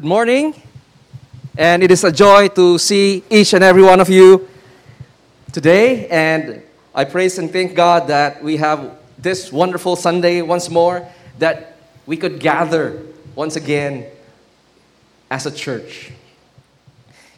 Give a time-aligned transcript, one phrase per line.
[0.00, 0.54] Good morning.
[1.58, 4.48] And it is a joy to see each and every one of you
[5.52, 6.08] today.
[6.08, 6.62] And
[6.94, 11.06] I praise and thank God that we have this wonderful Sunday once more,
[11.38, 11.76] that
[12.06, 13.02] we could gather
[13.34, 14.06] once again
[15.30, 16.12] as a church.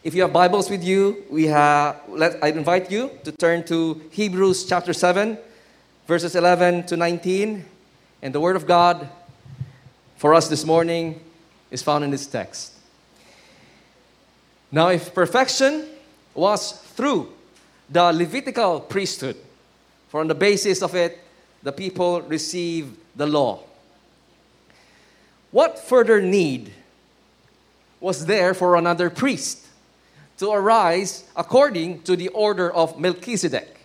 [0.05, 4.01] If you have Bibles with you, we have, let, I invite you to turn to
[4.13, 5.37] Hebrews chapter 7,
[6.07, 7.65] verses 11 to 19.
[8.23, 9.09] And the Word of God
[10.17, 11.21] for us this morning
[11.73, 12.75] is found in this text.
[14.71, 15.89] Now, if perfection
[16.35, 17.33] was through
[17.91, 19.37] the Levitical priesthood,
[20.09, 21.19] for on the basis of it,
[21.63, 23.61] the people received the law.
[25.51, 26.73] What further need
[28.01, 29.67] was there for another priest
[30.39, 33.81] to arise according to the order of Melchizedek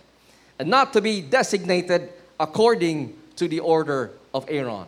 [0.58, 4.86] and not to be designated according to the order of Aaron?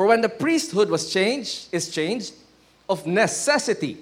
[0.00, 2.32] For when the priesthood was changed, is changed,
[2.88, 3.98] of necessity,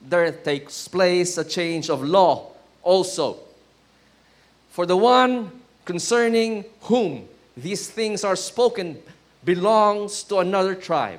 [0.00, 2.52] there takes place a change of law
[2.84, 3.36] also.
[4.70, 5.50] For the one
[5.84, 9.02] concerning whom these things are spoken
[9.44, 11.18] belongs to another tribe,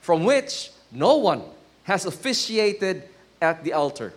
[0.00, 1.42] from which no one
[1.82, 3.02] has officiated
[3.40, 4.12] at the altar.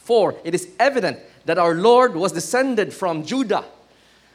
[0.00, 3.64] For it is evident that our Lord was descended from Judah,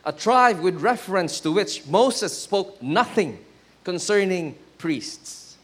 [0.03, 3.44] a tribe with reference to which Moses spoke nothing
[3.85, 5.55] concerning priests.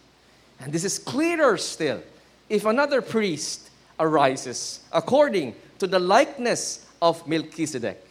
[0.62, 2.02] And this is clearer still
[2.48, 3.70] if another priest
[4.00, 8.02] arises according to the likeness of Melchizedek,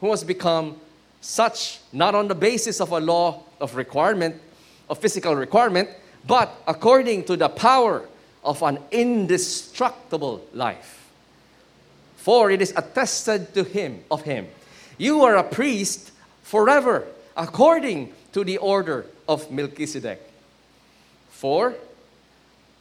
[0.00, 0.76] who has become
[1.20, 4.36] such not on the basis of a law of requirement,
[4.90, 5.88] of physical requirement,
[6.26, 8.08] but according to the power
[8.44, 11.10] of an indestructible life.
[12.16, 14.48] For it is attested to him of him,
[14.96, 16.10] you are a priest
[16.42, 20.20] forever, according to the order of Melchizedek.
[21.30, 21.74] For,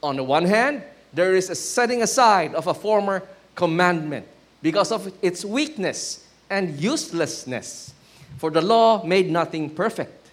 [0.02, 0.81] on the one hand,
[1.13, 3.22] there is a setting aside of a former
[3.56, 4.25] commandment
[4.62, 7.94] because of its weakness and uselessness,
[8.38, 10.30] for the law made nothing perfect.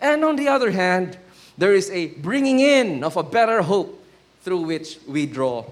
[0.00, 1.18] And on the other hand,
[1.58, 4.02] there is a bringing in of a better hope
[4.42, 5.64] through which we draw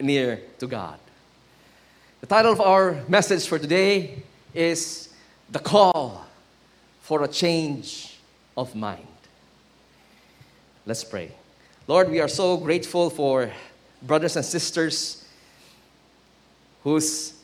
[0.00, 0.98] near to God.
[2.20, 4.22] The title of our message for today
[4.54, 5.10] is
[5.50, 6.24] The Call
[7.02, 8.13] for a Change
[8.56, 9.06] of Mind.
[10.86, 11.32] Let's pray.
[11.86, 13.50] Lord, we are so grateful for
[14.02, 15.24] brothers and sisters
[16.82, 17.34] who's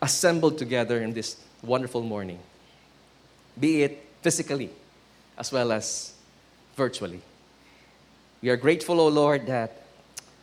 [0.00, 2.38] assembled together in this wonderful morning,
[3.58, 4.70] be it physically
[5.38, 6.14] as well as
[6.76, 7.20] virtually.
[8.42, 9.82] We are grateful, O oh Lord, that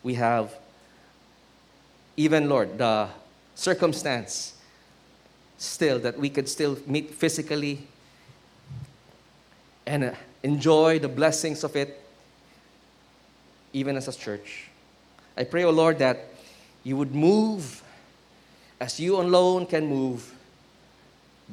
[0.04, 0.54] we have
[2.18, 3.10] even, Lord, the
[3.56, 4.54] circumstance
[5.58, 7.88] still that we could still meet physically
[9.86, 10.12] and uh,
[10.44, 12.00] enjoy the blessings of it,
[13.74, 14.70] even as a church.
[15.36, 16.26] I pray, O oh Lord, that
[16.84, 17.82] you would move
[18.80, 20.34] as you alone can move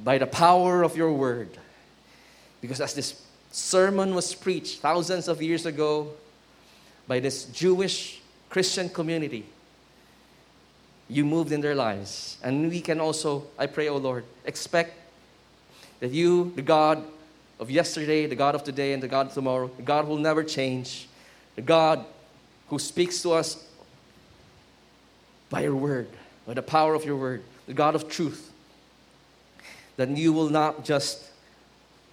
[0.05, 1.57] by the power of your word.
[2.61, 6.11] Because as this sermon was preached thousands of years ago
[7.07, 9.47] by this Jewish Christian community,
[11.09, 12.39] you moved in their lives.
[12.43, 14.95] And we can also, I pray, O oh Lord, expect
[16.01, 17.05] that you, the God
[17.61, 20.43] of yesterday, the God of today, and the God of tomorrow, the God will never
[20.43, 21.07] change,
[21.55, 22.05] the God
[22.69, 23.67] who speaks to us
[25.51, 26.09] by your word,
[26.47, 28.51] by the power of your word, the God of truth,
[29.97, 31.31] that you will not just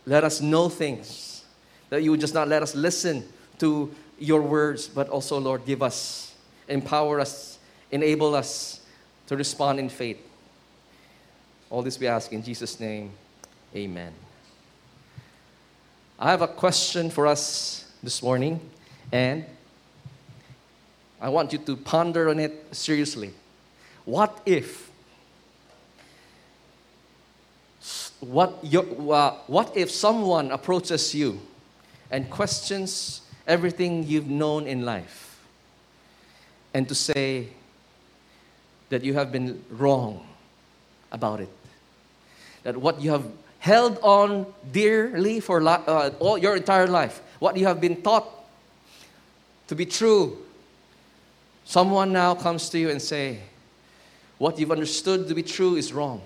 [0.06, 1.46] let us know things,
[1.90, 3.24] that you will just not let us listen
[3.60, 6.36] to your words, but also, Lord, give us,
[6.68, 7.58] empower us,
[7.92, 8.82] enable us
[9.28, 10.20] to respond in faith.
[11.70, 13.12] All this we ask in Jesus' name.
[13.76, 14.14] Amen.
[16.20, 18.60] I have a question for us this morning,
[19.12, 19.46] and
[21.22, 23.34] I want you to ponder on it seriously.
[24.04, 24.90] What if?
[28.20, 31.40] What, uh, what if someone approaches you
[32.10, 35.40] and questions everything you've known in life
[36.74, 37.50] and to say
[38.90, 40.26] that you have been wrong
[41.12, 41.50] about it?
[42.64, 43.26] That what you have
[43.60, 48.28] held on dearly for uh, all your entire life, what you have been taught
[49.68, 50.38] to be true,
[51.66, 53.40] someone now comes to you and say,
[54.38, 56.22] what you've understood to be true is wrong.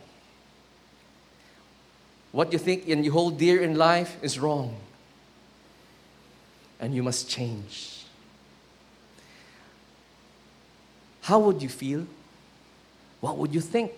[2.31, 4.75] What you think and you hold dear in life is wrong.
[6.79, 8.05] And you must change.
[11.21, 12.05] How would you feel?
[13.19, 13.91] What would you think?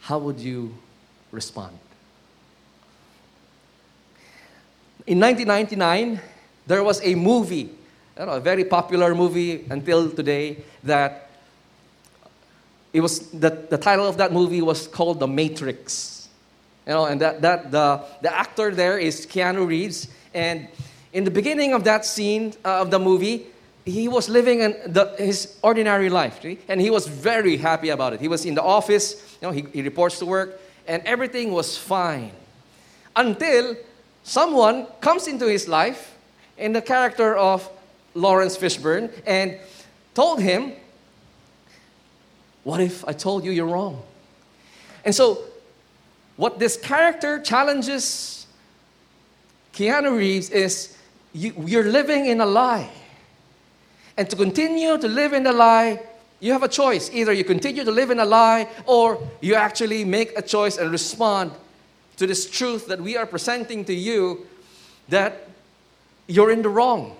[0.00, 0.74] How would you
[1.32, 1.78] respond.
[5.06, 6.20] In 1999,
[6.66, 7.70] there was a movie,
[8.18, 11.30] know, a very popular movie until today, that
[12.92, 16.28] it was the, the title of that movie was called The Matrix.
[16.86, 20.08] You know, and that, that the, the actor there is Keanu Reeves.
[20.34, 20.68] And
[21.12, 23.46] in the beginning of that scene uh, of the movie,
[23.84, 28.20] he was living in the, his ordinary life, and he was very happy about it.
[28.20, 31.76] He was in the office, you know, he, he reports to work, and everything was
[31.76, 32.32] fine.
[33.16, 33.76] Until
[34.22, 36.16] someone comes into his life
[36.56, 37.68] in the character of
[38.14, 39.58] Laurence Fishburne and
[40.14, 40.72] told him,
[42.64, 44.02] What if I told you you're wrong?
[45.04, 45.44] And so,
[46.36, 48.40] what this character challenges
[49.72, 50.96] Keanu Reeves is
[51.32, 52.90] you, you're living in a lie.
[54.16, 56.00] And to continue to live in a lie,
[56.40, 57.10] you have a choice.
[57.12, 60.90] Either you continue to live in a lie or you actually make a choice and
[60.90, 61.52] respond
[62.16, 64.46] to this truth that we are presenting to you
[65.08, 65.48] that
[66.26, 67.16] you're in the wrong.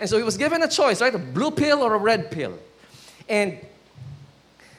[0.00, 1.14] And so he was given a choice, right?
[1.14, 2.58] A blue pill or a red pill.
[3.28, 3.58] And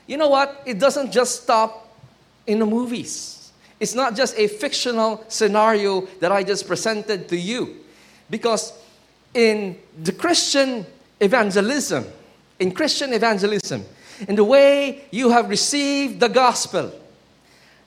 [0.07, 0.61] you know what?
[0.65, 1.89] It doesn't just stop
[2.47, 3.51] in the movies.
[3.79, 7.77] It's not just a fictional scenario that I just presented to you.
[8.29, 8.73] Because
[9.33, 10.85] in the Christian
[11.19, 12.05] evangelism,
[12.59, 13.85] in Christian evangelism,
[14.27, 16.91] in the way you have received the gospel,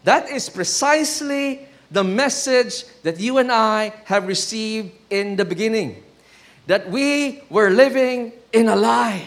[0.05, 6.03] that is precisely the message that you and I have received in the beginning.
[6.67, 9.25] That we were living in a lie.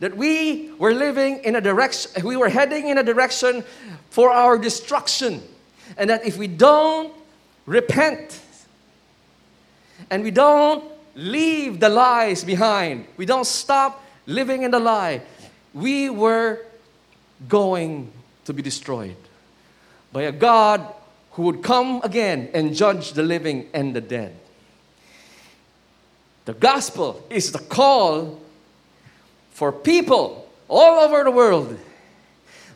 [0.00, 3.64] That we were living in a direction, we were heading in a direction
[4.10, 5.42] for our destruction.
[5.96, 7.12] And that if we don't
[7.66, 8.40] repent
[10.10, 10.84] and we don't
[11.14, 15.22] leave the lies behind, we don't stop living in the lie,
[15.72, 16.60] we were
[17.48, 18.12] going
[18.44, 19.16] to be destroyed
[20.12, 20.94] by a God
[21.32, 24.34] who would come again and judge the living and the dead.
[26.46, 28.40] The gospel is the call
[29.50, 31.78] for people all over the world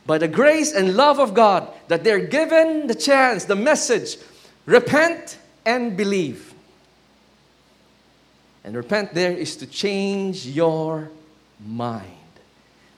[0.07, 4.17] by the grace and love of God that they're given the chance, the message
[4.67, 6.53] repent and believe.
[8.65, 11.11] And repent there is to change your
[11.65, 12.07] mind.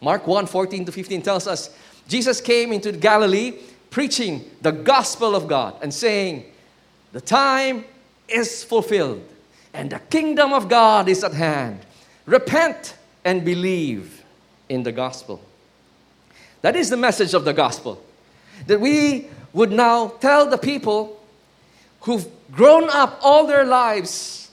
[0.00, 1.70] Mark 1 14 to 15 tells us
[2.08, 3.58] Jesus came into Galilee
[3.90, 6.44] preaching the gospel of God and saying,
[7.12, 7.84] The time
[8.28, 9.26] is fulfilled
[9.74, 11.80] and the kingdom of God is at hand.
[12.26, 14.22] Repent and believe
[14.68, 15.40] in the gospel.
[16.62, 18.02] That is the message of the gospel.
[18.66, 21.20] That we would now tell the people
[22.02, 24.50] who've grown up all their lives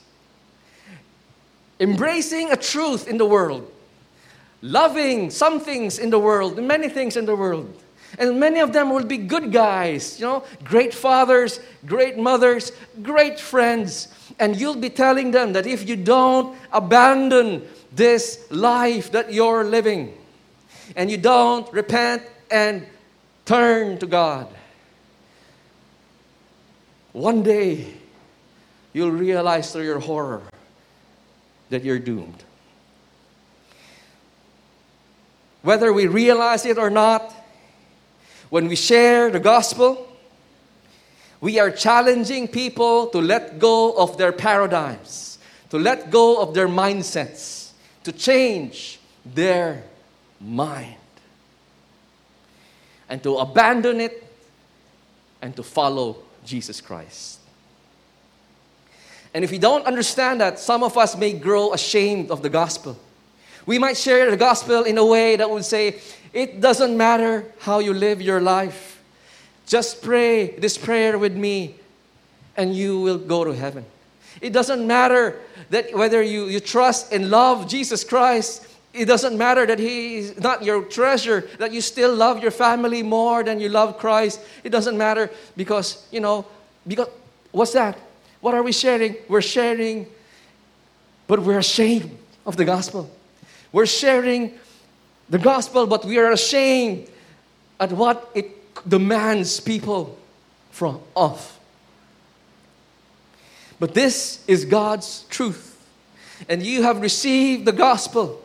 [1.78, 3.70] embracing a truth in the world,
[4.62, 7.80] loving some things in the world, many things in the world
[8.18, 12.72] and many of them will be good guys, you know, great fathers, great mothers,
[13.02, 14.08] great friends.
[14.38, 20.16] And you'll be telling them that if you don't abandon this life that you're living
[20.96, 22.86] and you don't repent and
[23.44, 24.48] turn to God,
[27.12, 27.94] one day
[28.92, 30.42] you'll realize through your horror
[31.70, 32.42] that you're doomed.
[35.62, 37.34] Whether we realize it or not,
[38.48, 40.08] when we share the gospel,
[41.40, 45.38] we are challenging people to let go of their paradigms,
[45.70, 47.72] to let go of their mindsets,
[48.04, 49.84] to change their
[50.40, 50.96] mind,
[53.08, 54.24] and to abandon it
[55.42, 57.38] and to follow Jesus Christ.
[59.32, 62.98] And if we don't understand that, some of us may grow ashamed of the gospel.
[63.66, 66.00] We might share the gospel in a way that would say,
[66.32, 69.02] it doesn't matter how you live your life.
[69.66, 71.76] Just pray this prayer with me
[72.56, 73.84] and you will go to heaven.
[74.40, 75.38] It doesn't matter
[75.70, 80.40] that whether you, you trust and love Jesus Christ, it doesn't matter that He is
[80.40, 84.40] not your treasure, that you still love your family more than you love Christ.
[84.64, 86.46] It doesn't matter because, you know,
[86.86, 87.08] because
[87.52, 87.96] what's that?
[88.40, 89.16] What are we sharing?
[89.28, 90.06] We're sharing,
[91.26, 93.10] but we're ashamed of the gospel.
[93.72, 94.58] We're sharing
[95.28, 97.08] the gospel, but we are ashamed
[97.78, 100.18] at what it demands people
[100.70, 101.58] from of.
[103.78, 105.66] But this is God's truth.
[106.48, 108.42] And you have received the gospel.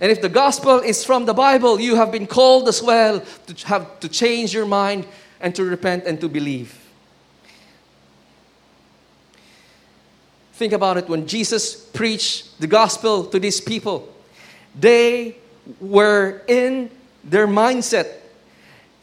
[0.00, 3.66] And if the gospel is from the Bible, you have been called as well to
[3.66, 5.06] have to change your mind
[5.40, 6.82] and to repent and to believe.
[10.54, 14.08] Think about it when Jesus preached the gospel to these people,
[14.78, 15.36] they
[15.80, 16.90] were in
[17.24, 18.12] their mindset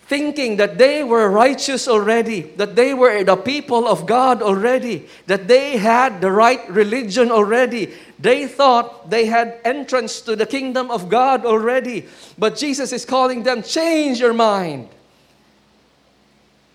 [0.06, 5.48] thinking that they were righteous already, that they were the people of God already, that
[5.48, 7.94] they had the right religion already.
[8.20, 12.06] They thought they had entrance to the kingdom of God already.
[12.38, 14.89] But Jesus is calling them, change your mind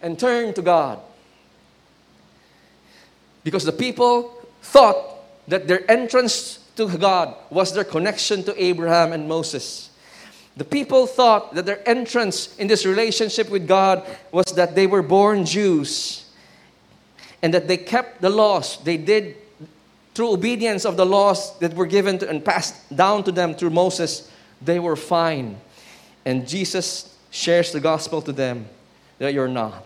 [0.01, 0.99] and turn to God.
[3.45, 4.99] Because the people thought
[5.47, 9.91] that their entrance to God was their connection to Abraham and Moses.
[10.57, 15.03] The people thought that their entrance in this relationship with God was that they were
[15.03, 16.25] born Jews
[17.43, 18.79] and that they kept the laws.
[18.83, 19.37] They did
[20.15, 23.71] through obedience of the laws that were given to, and passed down to them through
[23.71, 24.29] Moses,
[24.61, 25.57] they were fine.
[26.25, 28.67] And Jesus shares the gospel to them
[29.19, 29.85] that you're not.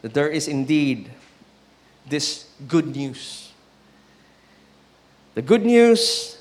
[0.00, 1.10] That there is indeed
[2.08, 3.47] this good news.
[5.38, 6.36] The good news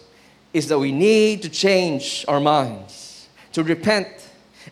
[0.56, 4.08] is that we need to change our minds, to repent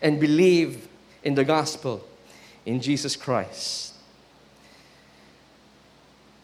[0.02, 0.88] and believe
[1.22, 2.04] in the gospel
[2.64, 3.94] in Jesus Christ.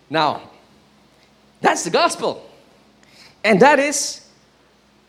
[0.09, 0.49] Now,
[1.61, 2.49] that's the gospel.
[3.43, 4.29] And that is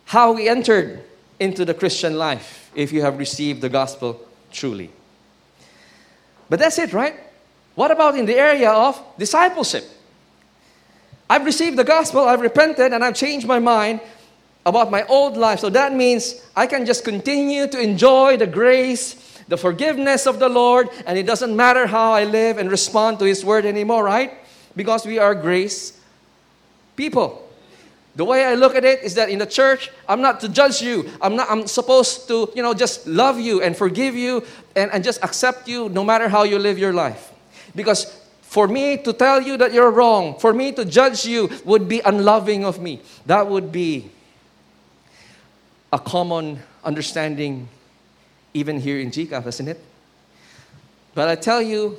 [0.06, 1.04] how we entered
[1.40, 4.20] into the Christian life if you have received the gospel
[4.52, 4.90] truly.
[6.50, 7.18] But that's it, right?
[7.76, 9.88] What about in the area of discipleship?
[11.30, 14.02] I've received the gospel, I've repented, and I've changed my mind
[14.66, 15.60] about my old life.
[15.60, 19.14] So that means I can just continue to enjoy the grace,
[19.48, 23.26] the forgiveness of the Lord, and it doesn't matter how I live and respond to
[23.26, 24.34] His word anymore, right?
[24.76, 26.00] Because we are grace
[26.96, 27.40] people.
[28.16, 30.82] The way I look at it is that in the church, I'm not to judge
[30.82, 31.10] you.
[31.20, 35.04] I'm not I'm supposed to, you know, just love you and forgive you and, and
[35.04, 37.32] just accept you no matter how you live your life.
[37.76, 38.23] Because
[38.54, 42.02] for me to tell you that you're wrong, for me to judge you, would be
[42.02, 43.02] unloving of me.
[43.26, 44.12] That would be
[45.92, 47.68] a common understanding
[48.54, 49.82] even here in GCAF, isn't it?
[51.16, 51.98] But I tell you,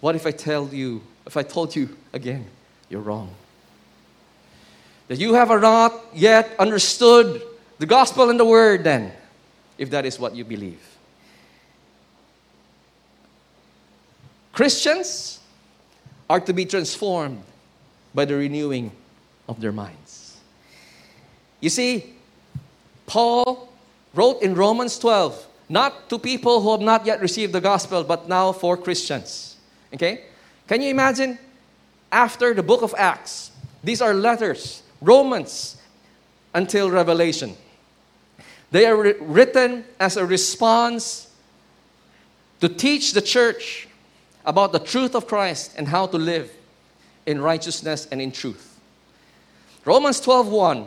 [0.00, 2.46] what if I tell you, if I told you again,
[2.88, 3.34] you're wrong?
[5.08, 7.42] That you have not yet understood
[7.78, 9.12] the gospel and the word, then,
[9.76, 10.80] if that is what you believe.
[14.54, 15.40] Christians
[16.28, 17.42] are to be transformed
[18.14, 18.90] by the renewing
[19.48, 20.38] of their minds.
[21.60, 22.14] You see,
[23.06, 23.68] Paul
[24.14, 28.28] wrote in Romans 12, not to people who have not yet received the gospel, but
[28.28, 29.56] now for Christians.
[29.94, 30.24] Okay?
[30.66, 31.38] Can you imagine?
[32.10, 33.50] After the book of Acts,
[33.82, 35.76] these are letters, Romans
[36.54, 37.56] until Revelation.
[38.70, 41.30] They are written as a response
[42.60, 43.85] to teach the church
[44.46, 46.50] about the truth of Christ and how to live
[47.26, 48.78] in righteousness and in truth.
[49.84, 50.86] Romans 12:1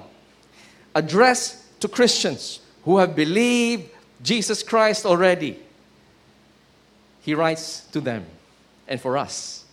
[0.96, 3.90] addressed to Christians who have believed
[4.24, 5.60] Jesus Christ already.
[7.22, 8.26] He writes to them
[8.88, 9.66] and for us.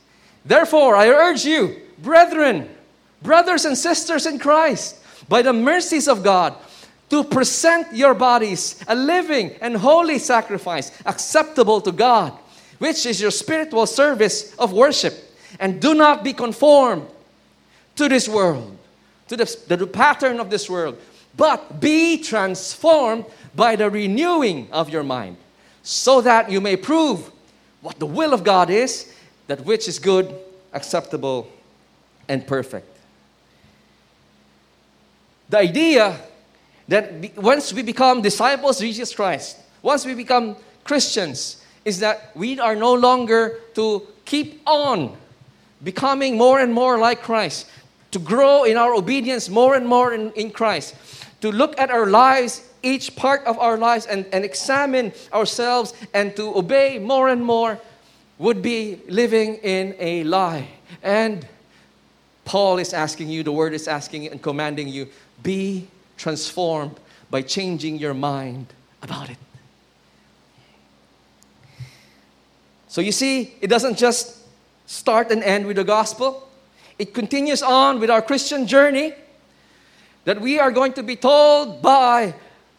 [0.44, 2.68] Therefore, I urge you, brethren,
[3.22, 4.96] brothers and sisters in Christ,
[5.28, 6.54] by the mercies of God,
[7.10, 12.36] to present your bodies a living and holy sacrifice acceptable to God
[12.78, 15.14] which is your spiritual service of worship.
[15.58, 17.06] And do not be conformed
[17.96, 18.76] to this world,
[19.28, 20.98] to the, the pattern of this world,
[21.36, 25.36] but be transformed by the renewing of your mind,
[25.82, 27.30] so that you may prove
[27.80, 29.12] what the will of God is,
[29.46, 30.34] that which is good,
[30.72, 31.48] acceptable,
[32.28, 32.88] and perfect.
[35.48, 36.20] The idea
[36.88, 42.58] that once we become disciples of Jesus Christ, once we become Christians, is that we
[42.58, 45.16] are no longer to keep on
[45.84, 47.70] becoming more and more like Christ,
[48.10, 50.96] to grow in our obedience more and more in, in Christ,
[51.40, 56.34] to look at our lives, each part of our lives, and, and examine ourselves and
[56.34, 57.78] to obey more and more
[58.38, 60.68] would be living in a lie.
[61.04, 61.46] And
[62.44, 65.06] Paul is asking you, the word is asking and commanding you,
[65.42, 66.98] be transformed
[67.30, 68.66] by changing your mind
[69.02, 69.38] about it.
[72.96, 74.38] So you see, it doesn't just
[74.86, 76.48] start and end with the gospel,
[76.98, 79.12] it continues on with our Christian journey
[80.24, 82.34] that we are going to be told by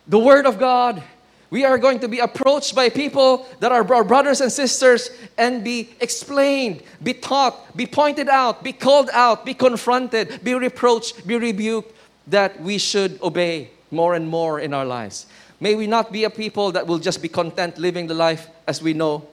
[0.08, 1.04] the Word of God.
[1.52, 5.64] We are going to be approached by people that are our brothers and sisters and
[5.64, 11.38] be explained, be taught, be pointed out, be called out, be confronted, be reproached, be
[11.38, 11.96] rebuked
[12.26, 15.28] that we should obey more and more in our lives.
[15.60, 18.82] May we not be a people that will just be content living the life as
[18.82, 19.28] we know,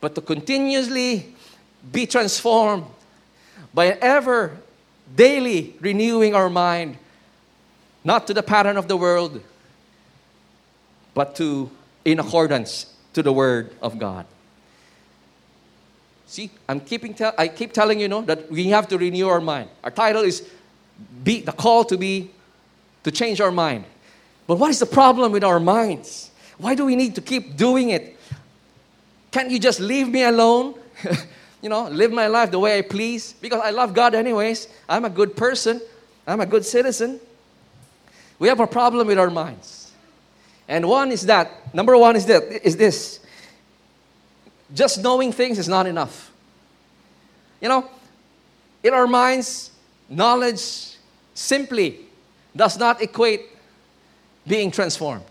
[0.00, 1.34] but to continuously
[1.92, 2.84] be transformed
[3.72, 4.58] by ever
[5.14, 6.96] daily renewing our mind,
[8.04, 9.40] not to the pattern of the world,
[11.14, 11.70] but to
[12.04, 14.26] in accordance to the Word of God.
[16.26, 19.40] See, I'm keeping te- I keep telling you, know that we have to renew our
[19.40, 19.70] mind.
[19.84, 20.48] Our title is
[21.22, 22.30] be the call to be
[23.04, 23.84] to change our mind.
[24.46, 26.30] But what is the problem with our minds?
[26.58, 28.15] Why do we need to keep doing it?
[29.36, 30.72] Can't you just leave me alone?
[31.60, 33.34] you know, live my life the way I please?
[33.34, 34.66] Because I love God anyways.
[34.88, 35.82] I'm a good person.
[36.26, 37.20] I'm a good citizen.
[38.38, 39.92] We have a problem with our minds.
[40.66, 43.20] And one is that, number one is that is this.
[44.74, 46.32] Just knowing things is not enough.
[47.60, 47.90] You know,
[48.82, 49.70] in our minds,
[50.08, 50.96] knowledge
[51.34, 51.98] simply
[52.56, 53.42] does not equate
[54.46, 55.24] being transformed.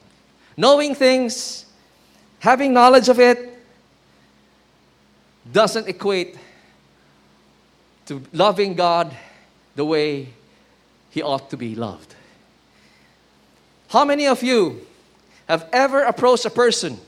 [0.55, 1.65] Knowing things,
[2.37, 3.53] having knowledge of it,
[5.51, 6.37] doesn't equate
[8.07, 9.15] to loving God
[9.75, 10.29] the way
[11.09, 12.15] He ought to be loved.
[13.89, 14.85] How many of you
[15.47, 16.99] have ever approached a person,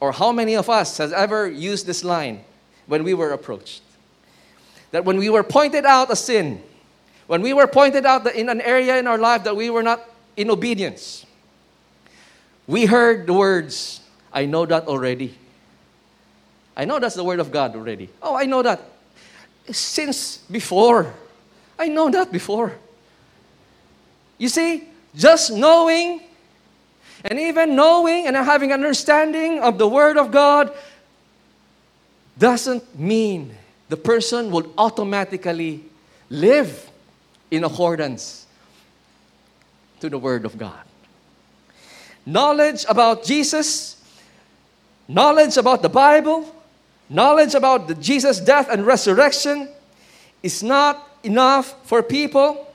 [0.00, 2.44] or how many of us has ever used this line
[2.86, 3.82] when we were approached?
[4.92, 6.62] That when we were pointed out a sin,
[7.26, 9.82] when we were pointed out that in an area in our life that we were
[9.82, 11.26] not in obedience,
[12.66, 14.00] we heard the words,
[14.32, 15.36] I know that already.
[16.76, 18.08] I know that's the word of God already.
[18.22, 18.80] Oh, I know that.
[19.70, 21.12] Since before.
[21.78, 22.74] I know that before.
[24.38, 26.20] You see, just knowing
[27.24, 30.72] and even knowing and having understanding of the Word of God
[32.38, 33.54] doesn't mean
[33.88, 35.84] the person will automatically
[36.30, 36.90] live
[37.50, 38.46] in accordance
[40.00, 40.82] to the Word of God.
[42.26, 44.02] Knowledge about Jesus,
[45.06, 46.52] knowledge about the Bible,
[47.12, 49.68] knowledge about the Jesus' death and resurrection
[50.42, 52.66] is not enough for people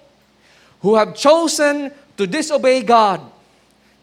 [0.82, 3.22] who have chosen to disobey God,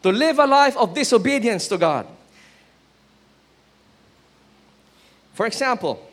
[0.03, 2.05] to live a life of disobedience to God.
[5.33, 6.05] For example,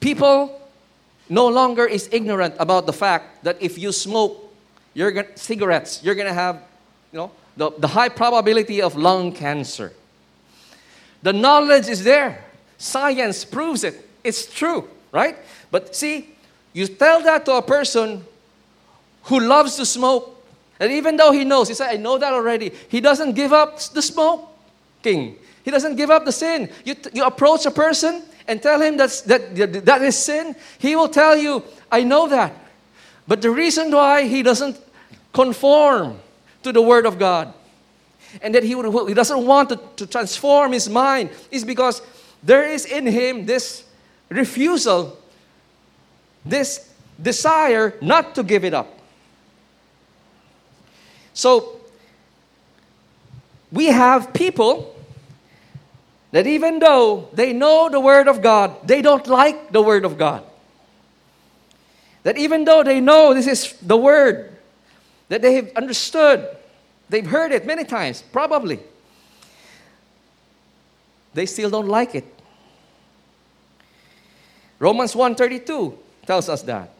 [0.00, 0.60] people
[1.28, 4.54] no longer is ignorant about the fact that if you smoke
[5.34, 6.62] cigarettes, you're going to have,
[7.12, 9.92] you know, the, the high probability of lung cancer.
[11.22, 12.44] The knowledge is there.
[12.78, 14.08] Science proves it.
[14.24, 15.36] It's true, right?
[15.70, 16.28] But see,
[16.72, 18.24] you tell that to a person
[19.24, 20.44] who loves to smoke,
[20.80, 23.78] and even though he knows, he said, I know that already, he doesn't give up
[23.78, 25.36] the smoking.
[25.64, 26.70] He doesn't give up the sin.
[26.84, 29.54] You, you approach a person and tell him that's, that,
[29.86, 32.52] that is sin, he will tell you, I know that.
[33.28, 34.76] But the reason why he doesn't
[35.32, 36.18] conform
[36.64, 37.54] to the Word of God
[38.40, 42.00] and that he, would, he doesn't want to, to transform his mind is because
[42.42, 43.84] there is in him this
[44.28, 45.18] refusal,
[46.44, 46.90] this
[47.20, 48.98] desire not to give it up.
[51.34, 51.80] So,
[53.70, 54.94] we have people
[56.32, 60.18] that even though they know the Word of God, they don't like the Word of
[60.18, 60.44] God.
[62.22, 64.56] That even though they know this is the Word,
[65.28, 66.56] that they have understood,
[67.12, 68.80] they've heard it many times, probably,
[71.34, 72.24] they still don't like it.
[74.80, 75.94] Romans 1:32
[76.26, 76.90] tells us that.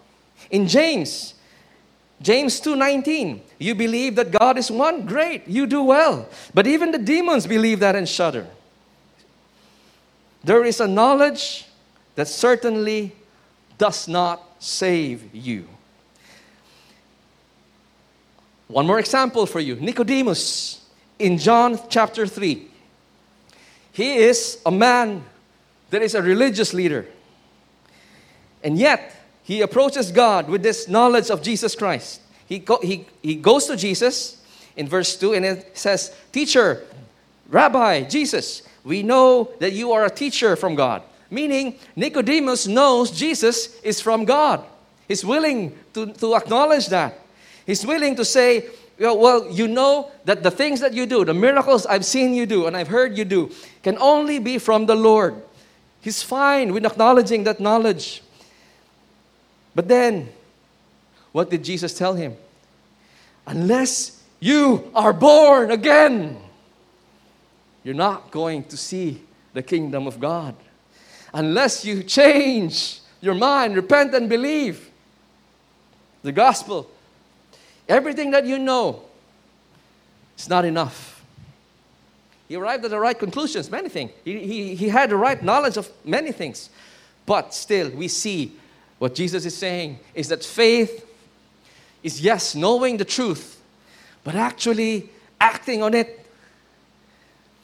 [0.51, 1.35] In James,
[2.21, 5.05] James 2:19, you believe that God is one?
[5.05, 6.29] Great, you do well.
[6.55, 8.47] But even the demons believe that and shudder.
[10.45, 11.67] There is a knowledge
[12.15, 13.13] that certainly
[13.79, 15.67] does not save you.
[18.73, 20.81] One more example for you Nicodemus
[21.19, 22.69] in John chapter 3.
[23.93, 25.25] He is a man
[25.91, 27.07] that is a religious leader.
[28.65, 32.23] And yet, he approaches God with this knowledge of Jesus Christ.
[32.47, 34.43] He, go, he, he goes to Jesus
[34.75, 36.83] in verse 2 and it says, Teacher,
[37.51, 41.03] Rabbi, Jesus, we know that you are a teacher from God.
[41.31, 44.65] Meaning, Nicodemus knows Jesus is from God.
[45.09, 47.19] He's willing to, to acknowledge that.
[47.67, 48.67] He's willing to say,
[48.99, 52.67] well, you know that the things that you do, the miracles I've seen you do
[52.67, 53.51] and I've heard you do,
[53.83, 55.35] can only be from the Lord.
[56.01, 58.23] He's fine with acknowledging that knowledge.
[59.75, 60.29] But then,
[61.33, 62.37] what did Jesus tell him?
[63.47, 66.37] Unless you are born again,
[67.85, 69.23] you're not going to see
[69.55, 70.55] the kingdom of God.
[71.33, 74.91] Unless you change your mind, repent, and believe
[76.23, 76.91] the gospel,
[77.89, 79.03] everything that you know
[80.39, 81.23] is not enough.
[82.49, 84.11] He arrived at the right conclusions, many things.
[84.25, 86.71] He, he, he had the right knowledge of many things.
[87.25, 88.57] But still, we see
[88.99, 91.07] what Jesus is saying is that faith
[92.03, 93.61] is, yes, knowing the truth,
[94.25, 95.09] but actually
[95.41, 96.27] acting on it.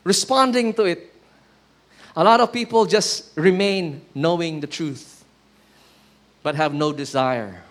[0.04, 1.12] responding to it.
[2.16, 5.22] A lot of people just remain knowing the truth,
[6.42, 7.62] but have no desire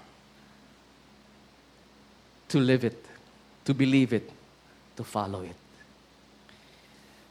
[2.50, 3.06] to live it,
[3.66, 4.30] to believe it,
[4.96, 5.56] to follow it.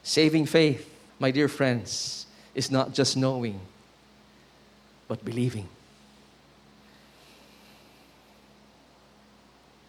[0.03, 2.25] Saving faith, my dear friends,
[2.55, 3.59] is not just knowing,
[5.07, 5.67] but believing.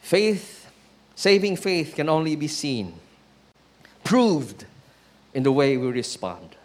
[0.03, 0.71] Faith,
[1.15, 2.95] saving faith can only be seen,
[4.05, 4.65] proved
[5.35, 6.57] in the way we respond.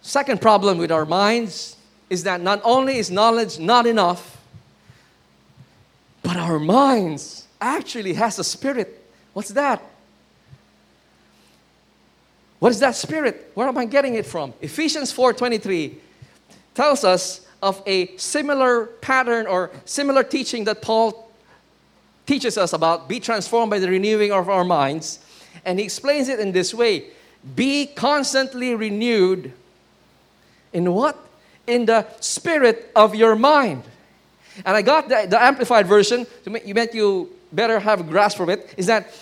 [0.00, 1.76] Second problem with our minds
[2.08, 4.35] is that not only is knowledge not enough,
[6.26, 9.00] but our minds actually has a spirit.
[9.32, 9.80] What's that?
[12.58, 13.52] What is that spirit?
[13.54, 14.52] Where am I getting it from?
[14.60, 15.94] Ephesians 4:23
[16.74, 21.30] tells us of a similar pattern or similar teaching that Paul
[22.26, 25.20] teaches us about be transformed by the renewing of our minds
[25.64, 27.04] and he explains it in this way
[27.54, 29.52] be constantly renewed
[30.72, 31.16] in what
[31.68, 33.84] in the spirit of your mind
[34.64, 38.04] and i got the, the amplified version to make you meant you better have a
[38.04, 39.12] grasp of it is that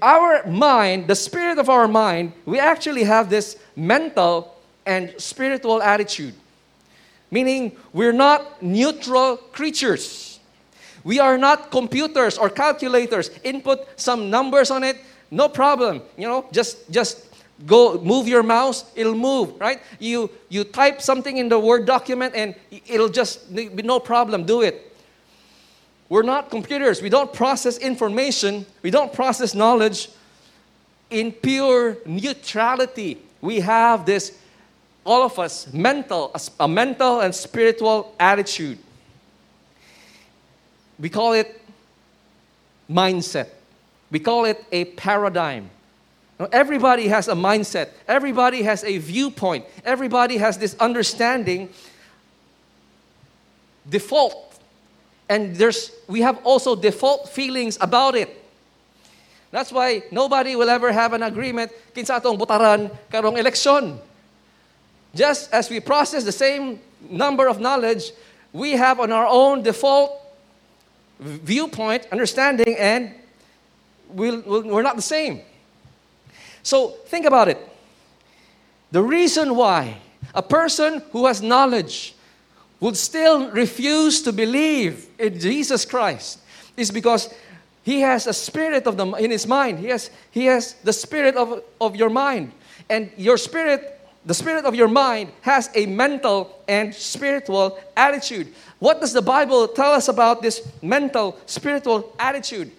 [0.00, 4.56] our mind, the spirit of our mind, we actually have this mental
[4.86, 6.34] and spiritual attitude.
[7.30, 10.38] Meaning, we're not neutral creatures.
[11.02, 13.30] We are not computers or calculators.
[13.42, 14.98] Input some numbers on it,
[15.30, 16.02] no problem.
[16.16, 17.26] You know, just just
[17.66, 19.80] go move your mouse, it'll move, right?
[19.98, 22.54] You you type something in the Word document and
[22.86, 24.92] it'll just be no problem, do it.
[26.08, 27.00] We're not computers.
[27.00, 30.08] We don't process information, we don't process knowledge
[31.10, 33.18] in pure neutrality.
[33.40, 34.38] We have this,
[35.04, 38.78] all of us, mental, a mental and spiritual attitude.
[40.98, 41.60] We call it
[42.90, 43.48] mindset.
[44.10, 45.70] We call it a paradigm.
[46.52, 47.90] Everybody has a mindset.
[48.08, 49.64] Everybody has a viewpoint.
[49.84, 51.68] Everybody has this understanding.
[53.88, 54.44] Default
[55.28, 58.42] and there's we have also default feelings about it.
[59.50, 63.98] That's why nobody will ever have an agreement kinsa atong butaran karong election.
[65.14, 68.10] Just as we process the same number of knowledge,
[68.52, 70.20] we have on our own default
[71.20, 73.14] viewpoint, understanding, and
[74.10, 75.40] we we we're not the same.
[76.64, 77.58] So think about it.
[78.90, 79.98] The reason why
[80.34, 82.14] a person who has knowledge
[82.80, 86.40] would still refuse to believe in Jesus Christ
[86.76, 87.32] is because
[87.82, 89.78] he has a spirit of the in his mind.
[89.78, 92.52] He has he has the spirit of, of your mind.
[92.88, 98.52] And your spirit, the spirit of your mind has a mental and spiritual attitude.
[98.78, 102.72] What does the Bible tell us about this mental spiritual attitude?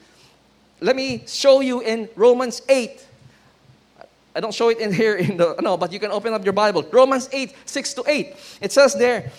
[0.81, 3.05] Let me show you in Romans 8.
[4.35, 6.53] I don't show it in here in the no, but you can open up your
[6.53, 6.83] Bible.
[6.91, 8.35] Romans 8, 6 to 8.
[8.61, 9.31] It says there,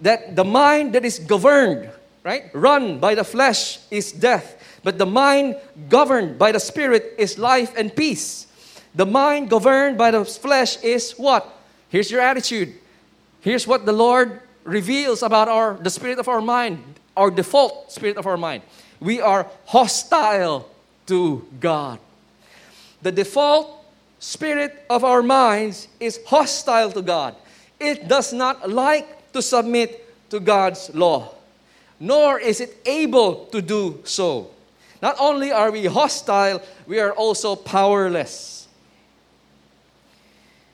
[0.00, 1.90] that the mind that is governed,
[2.22, 5.56] right, run by the flesh is death, but the mind
[5.88, 8.46] governed by the spirit is life and peace.
[8.94, 11.48] The mind governed by the flesh is what?
[11.88, 12.74] Here's your attitude.
[13.40, 16.78] Here's what the Lord reveals about our the spirit of our mind,
[17.16, 18.62] our default spirit of our mind.
[19.00, 20.68] We are hostile
[21.06, 21.98] to God.
[23.02, 23.84] The default
[24.18, 27.34] spirit of our minds is hostile to God.
[27.80, 31.34] It does not like to submit to God's law,
[31.98, 34.50] nor is it able to do so.
[35.02, 38.68] Not only are we hostile, we are also powerless.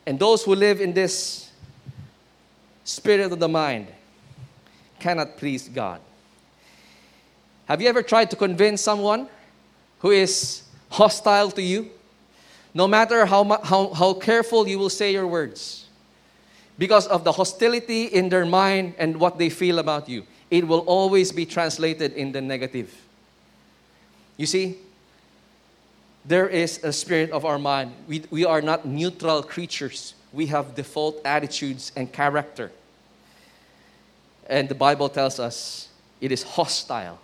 [0.07, 1.51] And those who live in this
[2.85, 3.89] spirit of the mind
[4.99, 6.01] cannot please God.
[7.67, 9.29] Have you ever tried to convince someone
[10.01, 11.91] who is hostile to you?
[12.79, 15.87] No matter how, how, how careful you will say your words,
[16.79, 20.25] because of the hostility in their mind and what they feel about you.
[20.49, 22.95] It will always be translated in the negative.
[24.37, 24.77] You see,
[26.25, 27.95] there is a spirit of our mind.
[28.07, 32.71] We, we are not neutral creatures, we have default attitudes and character.
[34.47, 35.89] And the Bible tells us
[36.21, 37.19] it is hostile.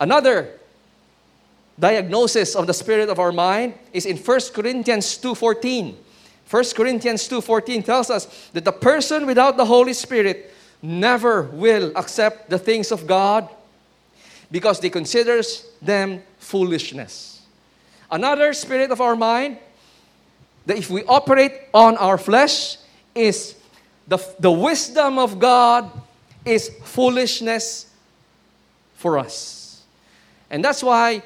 [0.00, 0.60] Another
[1.78, 5.96] diagnosis of the spirit of our mind is in 1 Corinthians 2:14.
[6.48, 12.50] 1 Corinthians 2:14 tells us that the person without the Holy Spirit never will accept
[12.50, 13.48] the things of God
[14.50, 17.40] because they considers them foolishness.
[18.10, 19.58] Another spirit of our mind
[20.66, 22.76] that if we operate on our flesh
[23.14, 23.56] is
[24.06, 25.90] the, the wisdom of God
[26.44, 27.86] is foolishness
[28.94, 29.82] for us.
[30.48, 31.22] And that's why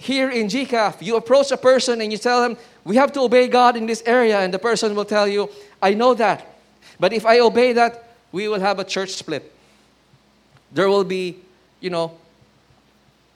[0.00, 3.48] here in GCAF, you approach a person and you tell them, we have to obey
[3.48, 5.50] God in this area, and the person will tell you,
[5.82, 6.56] I know that.
[6.98, 9.52] But if I obey that, we will have a church split.
[10.72, 11.36] There will be,
[11.80, 12.16] you know,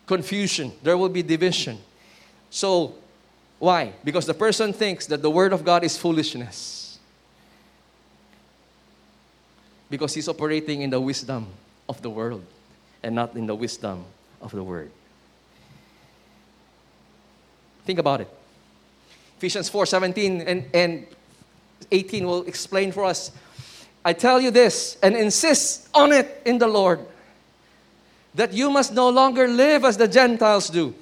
[0.06, 0.72] confusion.
[0.82, 1.76] There will be division.
[2.48, 2.94] So,
[3.58, 3.92] why?
[4.02, 6.98] Because the person thinks that the Word of God is foolishness.
[9.90, 11.46] Because he's operating in the wisdom
[11.90, 12.42] of the world
[13.02, 14.06] and not in the wisdom
[14.40, 14.90] of the Word.
[17.84, 18.28] Think about it.
[19.38, 21.06] Ephesians 4 17 and, and
[21.90, 23.30] 18 will explain for us.
[24.04, 27.00] I tell you this and insist on it in the Lord
[28.34, 30.94] that you must no longer live as the Gentiles do.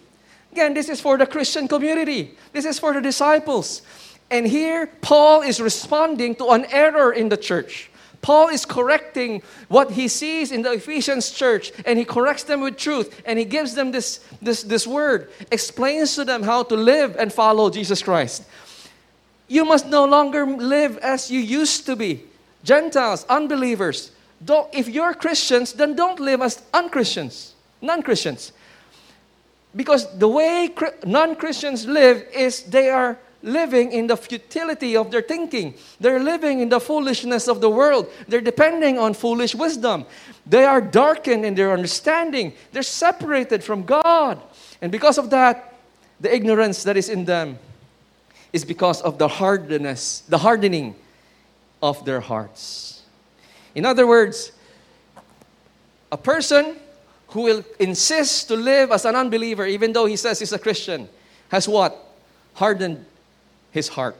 [0.52, 3.82] Again, this is for the Christian community, this is for the disciples.
[4.30, 7.90] And here, Paul is responding to an error in the church.
[8.22, 12.76] Paul is correcting what he sees in the Ephesians church, and he corrects them with
[12.76, 17.16] truth, and he gives them this, this, this word, explains to them how to live
[17.18, 18.44] and follow Jesus Christ.
[19.48, 22.22] You must no longer live as you used to be.
[22.62, 24.12] Gentiles, unbelievers,
[24.44, 28.52] don't, if you're Christians, then don't live as unchristians, non Christians.
[29.74, 30.70] Because the way
[31.04, 35.74] non Christians live is they are living in the futility of their thinking.
[36.00, 38.08] They're living in the foolishness of the world.
[38.28, 40.06] They're depending on foolish wisdom.
[40.46, 42.54] They are darkened in their understanding.
[42.72, 44.40] They're separated from God.
[44.80, 45.74] And because of that,
[46.20, 47.58] the ignorance that is in them
[48.52, 50.94] is because of the hardness, the hardening
[51.82, 53.02] of their hearts.
[53.74, 54.52] In other words,
[56.10, 56.76] a person
[57.28, 61.08] who will insist to live as an unbeliever, even though he says he's a Christian,
[61.48, 61.96] has what?
[62.54, 63.04] Hardened
[63.72, 64.16] his heart.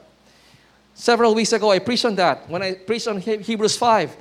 [0.94, 4.16] Several weeks ago, I preached on that when I preached on Hebrews 5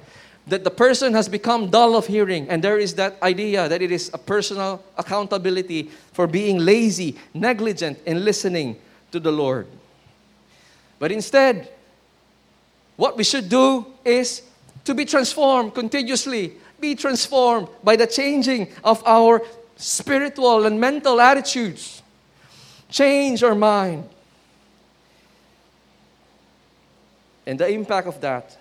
[0.47, 3.91] that the person has become dull of hearing, and there is that idea that it
[3.91, 8.75] is a personal accountability for being lazy, negligent in listening
[9.11, 9.67] to the Lord.
[10.97, 11.69] But instead,
[12.95, 14.43] what we should do is
[14.85, 19.41] to be transformed continuously, be transformed by the changing of our
[19.75, 22.01] spiritual and mental attitudes.
[22.89, 24.07] Change our mind.
[27.45, 28.57] And the impact of that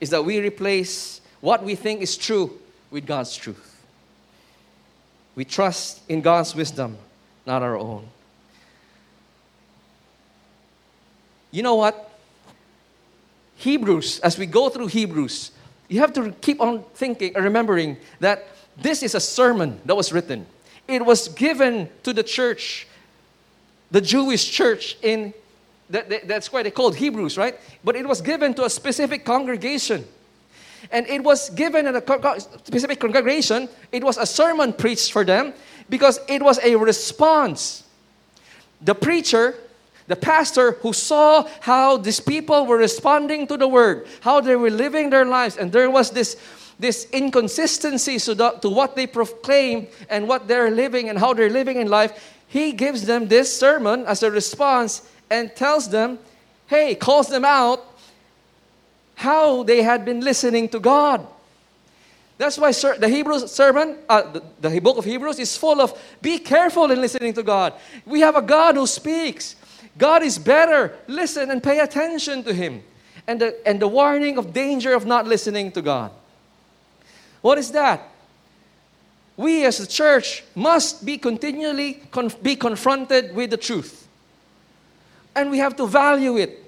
[0.00, 2.58] is that we replace what we think is true
[2.90, 3.84] with God's truth.
[5.34, 6.96] We trust in God's wisdom,
[7.44, 8.06] not our own.
[11.50, 12.10] You know what?
[13.56, 15.50] Hebrews, as we go through Hebrews,
[15.88, 18.46] you have to keep on thinking and remembering that
[18.76, 20.46] this is a sermon that was written.
[20.88, 22.86] It was given to the church,
[23.90, 25.32] the Jewish church in
[25.90, 27.58] that, that's why they called Hebrews, right?
[27.82, 30.04] But it was given to a specific congregation.
[30.90, 35.54] And it was given in a specific congregation, it was a sermon preached for them
[35.88, 37.84] because it was a response.
[38.82, 39.54] The preacher,
[40.06, 44.70] the pastor who saw how these people were responding to the word, how they were
[44.70, 46.36] living their lives, and there was this,
[46.78, 51.50] this inconsistency to, the, to what they proclaim and what they're living and how they're
[51.50, 52.34] living in life.
[52.46, 56.18] He gives them this sermon as a response and tells them,
[56.68, 57.84] hey, calls them out
[59.16, 61.26] how they had been listening to God.
[62.38, 66.38] That's why the Hebrews sermon, uh, the, the book of Hebrews is full of be
[66.38, 67.74] careful in listening to God.
[68.06, 69.56] We have a God who speaks.
[69.98, 70.96] God is better.
[71.06, 72.82] Listen and pay attention to Him.
[73.26, 76.10] And the, and the warning of danger of not listening to God.
[77.40, 78.08] What is that?
[79.36, 84.03] We as a church must be continually conf- be confronted with the truth
[85.34, 86.60] and we have to value it.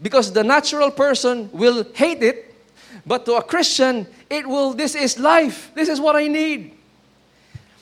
[0.00, 2.54] Because the natural person will hate it,
[3.06, 5.70] but to a Christian, it will, this is life.
[5.74, 6.74] This is what I need.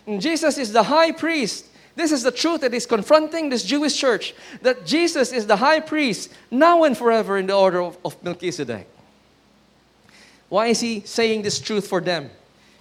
[0.06, 1.66] And Jesus is the high priest.
[1.96, 5.80] This is the truth that is confronting this Jewish church that Jesus is the high
[5.80, 8.88] priest now and forever in the order of, of Melchizedek.
[10.48, 12.30] Why is he saying this truth for them?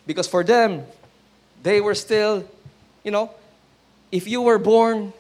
[0.06, 0.86] Because for them,
[1.62, 2.48] they were still,
[3.04, 3.32] you know,
[4.12, 5.14] if you were born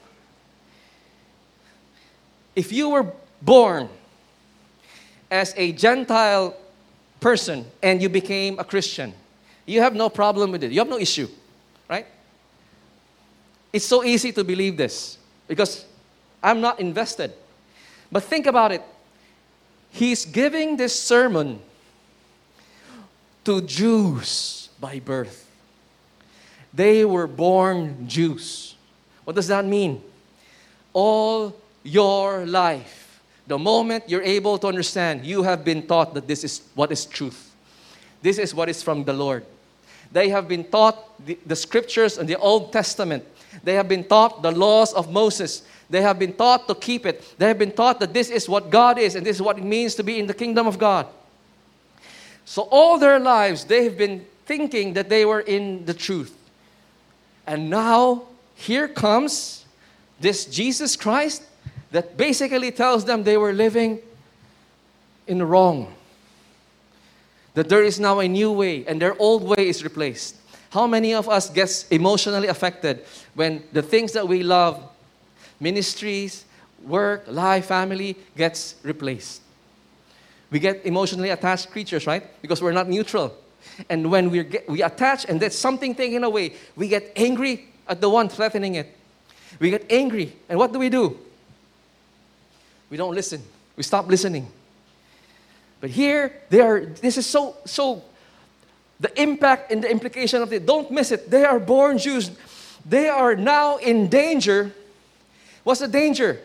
[2.55, 3.11] if you were
[3.41, 3.89] born
[5.29, 6.55] as a Gentile
[7.19, 9.13] person and you became a Christian,
[9.65, 10.71] you have no problem with it.
[10.71, 11.27] You have no issue,
[11.89, 12.05] right?
[13.71, 15.85] It's so easy to believe this because
[16.41, 17.33] I'm not invested.
[18.11, 18.83] But think about it.
[19.89, 21.59] He's giving this sermon
[23.45, 25.49] to Jews by birth.
[26.73, 28.75] They were born Jews.
[29.23, 30.01] What does that mean?
[30.91, 33.21] All your life.
[33.47, 37.05] The moment you're able to understand, you have been taught that this is what is
[37.05, 37.53] truth.
[38.21, 39.45] This is what is from the Lord.
[40.11, 43.25] They have been taught the, the scriptures and the Old Testament.
[43.63, 45.63] They have been taught the laws of Moses.
[45.89, 47.35] They have been taught to keep it.
[47.37, 49.63] They have been taught that this is what God is and this is what it
[49.63, 51.07] means to be in the kingdom of God.
[52.45, 56.35] So, all their lives, they have been thinking that they were in the truth.
[57.47, 58.23] And now,
[58.55, 59.65] here comes
[60.19, 61.43] this Jesus Christ
[61.93, 63.99] that basically tells them they were living
[65.27, 65.93] in wrong.
[67.53, 70.35] That there is now a new way and their old way is replaced.
[70.71, 74.81] How many of us gets emotionally affected when the things that we love,
[75.59, 76.45] ministries,
[76.83, 79.43] work, life, family, gets replaced?
[80.49, 82.23] We get emotionally attached creatures, right?
[82.41, 83.37] Because we're not neutral.
[83.87, 88.01] And when we get, we attach and there's something taken away, we get angry at
[88.01, 88.97] the one threatening it.
[89.59, 90.35] We get angry.
[90.49, 91.19] And what do we do?
[92.93, 93.41] We don't listen.
[93.75, 94.45] We stop listening.
[95.81, 98.03] But here, they are, this is so, so,
[98.99, 101.31] the impact and the implication of it, don't miss it.
[101.31, 102.29] They are born Jews.
[102.85, 104.71] They are now in danger.
[105.63, 106.39] What's the danger?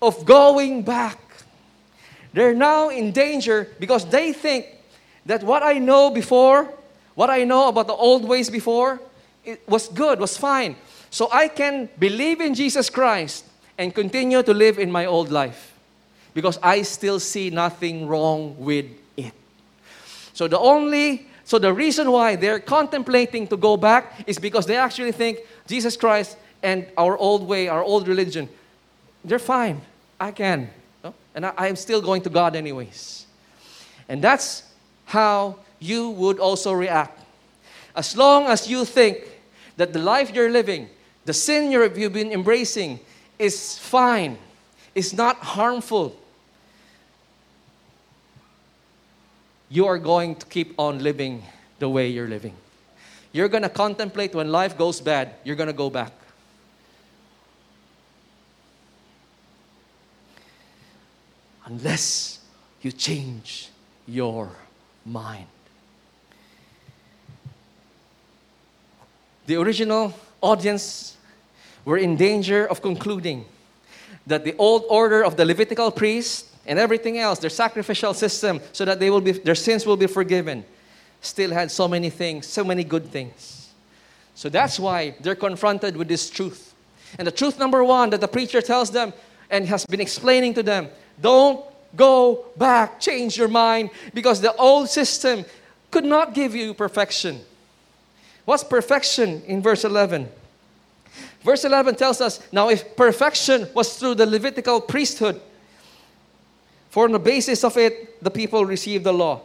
[0.00, 1.18] Of going back
[2.32, 4.66] they're now in danger because they think
[5.26, 6.72] that what I know before,
[7.16, 9.00] what I know about the old ways before,
[9.44, 10.76] it was good, was fine.
[11.10, 13.44] So I can believe in Jesus Christ
[13.76, 15.74] and continue to live in my old life
[16.38, 19.32] because I still see nothing wrong with it.
[20.34, 24.76] So the only so the reason why they're contemplating to go back is because they
[24.76, 28.48] actually think Jesus Christ and our old way, our old religion,
[29.24, 29.80] they're fine.
[30.20, 30.70] I can
[31.34, 33.26] and I, am still going to God anyways.
[34.08, 34.62] And that's
[35.06, 37.20] how you would also react.
[37.96, 39.18] As long as you think
[39.76, 40.88] that the life you're living,
[41.24, 43.00] the sin you've been embracing,
[43.38, 44.38] is fine,
[44.94, 46.16] is not harmful,
[49.68, 51.42] you are going to keep on living
[51.78, 52.54] the way you're living.
[53.32, 56.12] You're going to contemplate when life goes bad, you're going to go back.
[61.68, 62.40] unless
[62.80, 63.68] you change
[64.06, 64.50] your
[65.04, 65.46] mind.
[69.46, 71.16] The original audience
[71.84, 73.44] were in danger of concluding
[74.26, 78.84] that the old order of the Levitical priest and everything else, their sacrificial system, so
[78.84, 80.64] that they will be, their sins will be forgiven,
[81.22, 83.70] still had so many things, so many good things.
[84.34, 86.74] So that's why they're confronted with this truth.
[87.18, 89.12] And the truth number one that the preacher tells them
[89.50, 91.64] and has been explaining to them don't
[91.96, 95.44] go back, change your mind, because the old system
[95.90, 97.40] could not give you perfection.
[98.44, 100.28] What's perfection in verse 11?
[101.42, 105.40] Verse 11 tells us now, if perfection was through the Levitical priesthood,
[106.90, 109.42] for on the basis of it, the people received the law.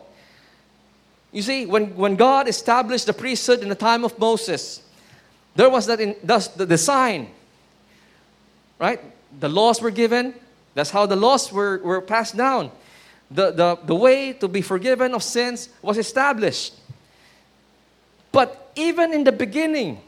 [1.32, 4.82] You see, when, when God established the priesthood in the time of Moses,
[5.56, 7.30] there was that in, thus the, the sign,
[8.80, 9.00] right?
[9.40, 10.34] The laws were given,
[10.76, 12.72] that's how the laws were, were passed down.
[13.32, 16.76] The, the, the way to be forgiven of sins was established.
[18.32, 20.02] But even in the beginning,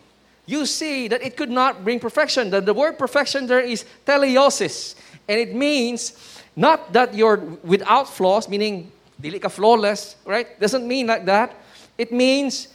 [0.45, 2.51] you see that it could not bring perfection.
[2.51, 4.95] The, the word perfection there is teleiosis.
[5.27, 6.11] And it means
[6.55, 8.91] not that you're without flaws, meaning
[9.21, 10.59] dili ka flawless, right?
[10.59, 11.55] Doesn't mean like that.
[11.97, 12.67] It means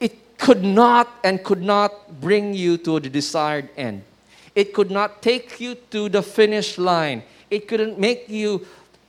[0.00, 4.02] it could not and could not bring you to the desired end.
[4.54, 7.22] It could not take you to the finish line.
[7.50, 8.66] It couldn't make you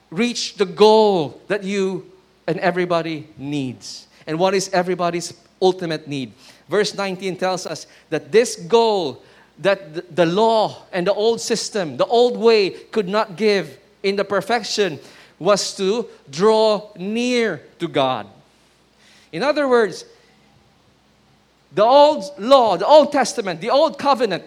[0.09, 2.05] reach the goal that you
[2.47, 4.07] and everybody needs.
[4.27, 6.33] And what is everybody's ultimate need?
[6.69, 9.21] Verse 19 tells us that this goal
[9.59, 14.25] that the law and the old system, the old way could not give in the
[14.25, 14.99] perfection
[15.39, 18.27] was to draw near to God.
[19.31, 20.05] In other words,
[21.73, 24.43] the old law, the Old Testament, the Old Covenant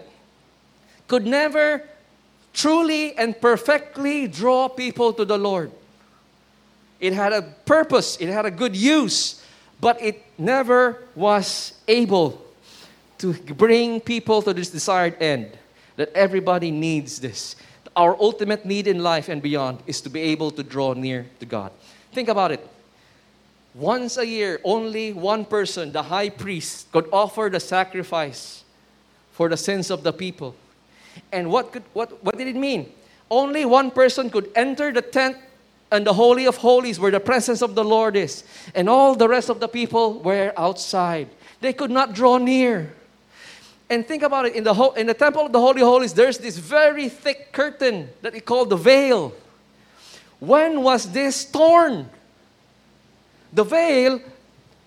[1.07, 1.83] could never
[2.53, 5.71] truly and perfectly draw people to the Lord.
[6.99, 9.43] It had a purpose, it had a good use,
[9.79, 12.41] but it never was able
[13.19, 15.57] to bring people to this desired end.
[15.95, 17.55] That everybody needs this.
[17.95, 21.45] Our ultimate need in life and beyond is to be able to draw near to
[21.45, 21.71] God.
[22.11, 22.67] Think about it.
[23.73, 28.63] Once a year, only one person, the high priest, could offer the sacrifice
[29.31, 30.55] for the sins of the people.
[31.31, 32.91] And what, could, what, what did it mean?
[33.29, 35.37] Only one person could enter the tent
[35.91, 38.43] and the Holy of Holies where the presence of the Lord is.
[38.73, 41.29] And all the rest of the people were outside.
[41.61, 42.93] They could not draw near.
[43.89, 46.37] And think about it in the, ho- in the temple of the Holy Holies, there's
[46.37, 49.33] this very thick curtain that he called the veil.
[50.39, 52.09] When was this torn?
[53.53, 54.21] The veil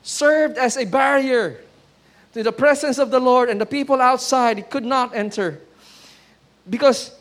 [0.03, 1.61] served as a barrier
[2.34, 5.61] to the presence of the Lord, and the people outside It could not enter.
[6.68, 7.12] Because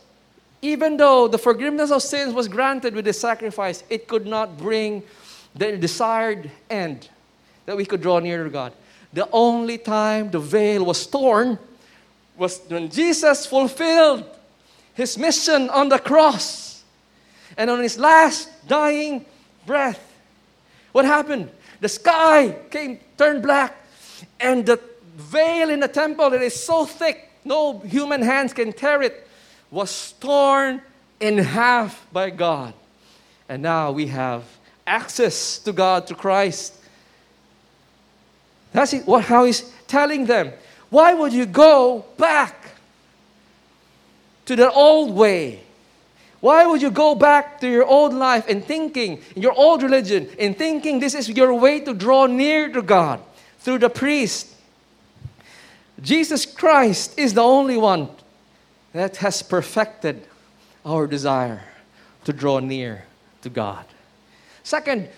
[0.62, 5.02] even though the forgiveness of sins was granted with the sacrifice, it could not bring
[5.56, 7.10] the desired end
[7.66, 8.74] that we could draw near to God.
[9.14, 11.58] The only time the veil was torn
[12.40, 14.24] was when Jesus fulfilled
[14.94, 16.84] his mission on the cross.
[17.58, 19.26] And on his last dying
[19.66, 20.02] breath,
[20.92, 21.50] what happened?
[21.82, 23.76] The sky came turned black,
[24.40, 24.80] and the
[25.16, 29.28] veil in the temple that is so thick, no human hands can tear it,
[29.72, 30.82] was torn
[31.20, 32.74] in half by God.
[33.48, 34.44] And now we have
[34.88, 36.76] access to God, to Christ.
[38.72, 39.06] That's it.
[39.06, 40.54] what, how he's telling them.
[40.90, 42.72] Why would you go back
[44.46, 45.62] to the old way?
[46.40, 50.58] Why would you go back to your old life and thinking, your old religion, and
[50.58, 53.22] thinking this is your way to draw near to God
[53.60, 54.56] through the priest?
[56.02, 58.10] Jesus Christ is the only one
[58.94, 60.26] that has perfected
[60.86, 61.64] our desire
[62.24, 63.04] to draw near
[63.42, 63.86] to God.
[64.64, 65.10] Second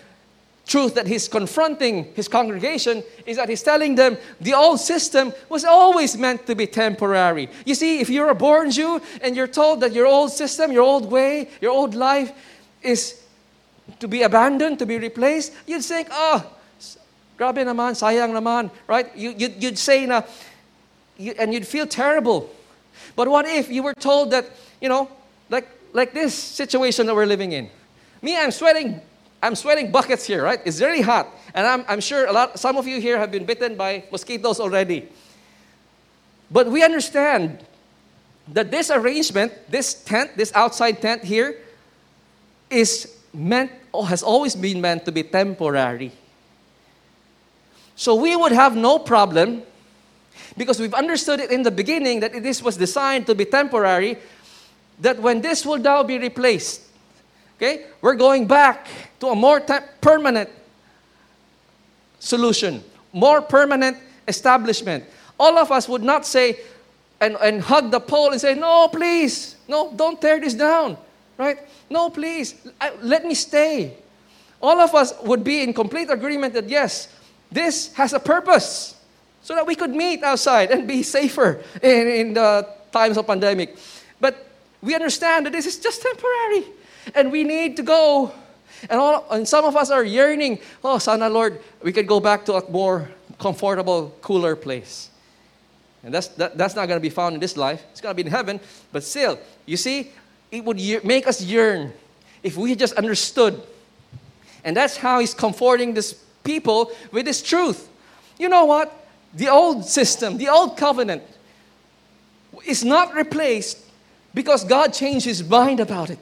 [0.66, 5.64] truth that he's confronting his congregation is that he's telling them the old system was
[5.64, 7.48] always meant to be temporary.
[7.66, 10.82] You see, if you're a born Jew and you're told that your old system, your
[10.82, 12.32] old way, your old life
[12.82, 13.22] is
[13.98, 16.46] to be abandoned, to be replaced, you'd think, oh,
[17.38, 19.14] grabe naman, sayang naman, right?
[19.16, 20.22] You, you'd, you'd say na,
[21.18, 22.48] you, and you'd feel terrible.
[23.16, 24.46] But what if you were told that,
[24.80, 25.10] you know,
[25.50, 27.68] like, like this situation that we're living in?
[28.22, 29.00] Me, I'm sweating,
[29.42, 30.60] I'm sweating buckets here, right?
[30.64, 31.28] It's really hot.
[31.52, 34.60] And I'm, I'm sure a lot, some of you here have been bitten by mosquitoes
[34.60, 35.08] already.
[36.48, 37.64] But we understand
[38.48, 41.58] that this arrangement, this tent, this outside tent here,
[42.70, 46.12] is meant, or has always been meant to be temporary.
[47.96, 49.62] So we would have no problem
[50.56, 54.18] because we've understood it in the beginning that this was designed to be temporary,
[55.00, 56.82] that when this will now be replaced,
[57.56, 58.88] okay, we're going back
[59.22, 60.50] to a more te- permanent
[62.18, 63.96] solution, more permanent
[64.26, 65.04] establishment.
[65.38, 66.58] All of us would not say
[67.20, 70.96] and, and hug the pole and say, No, please, no, don't tear this down,
[71.38, 71.58] right?
[71.88, 73.96] No, please, I, let me stay.
[74.60, 77.06] All of us would be in complete agreement that yes,
[77.50, 78.96] this has a purpose
[79.40, 83.76] so that we could meet outside and be safer in, in the times of pandemic.
[84.20, 84.48] But
[84.82, 86.64] we understand that this is just temporary
[87.14, 88.32] and we need to go.
[88.90, 92.44] And, all, and some of us are yearning, oh, Sana Lord, we could go back
[92.46, 95.10] to a more comfortable, cooler place.
[96.04, 97.82] And that's, that, that's not going to be found in this life.
[97.92, 98.60] It's going to be in heaven.
[98.90, 100.10] But still, you see,
[100.50, 101.92] it would make us yearn
[102.42, 103.62] if we just understood.
[104.64, 107.88] And that's how he's comforting this people with this truth.
[108.38, 108.98] You know what?
[109.34, 111.22] the old system, the old covenant,
[112.66, 113.78] is not replaced
[114.34, 116.18] because God changed his mind about it.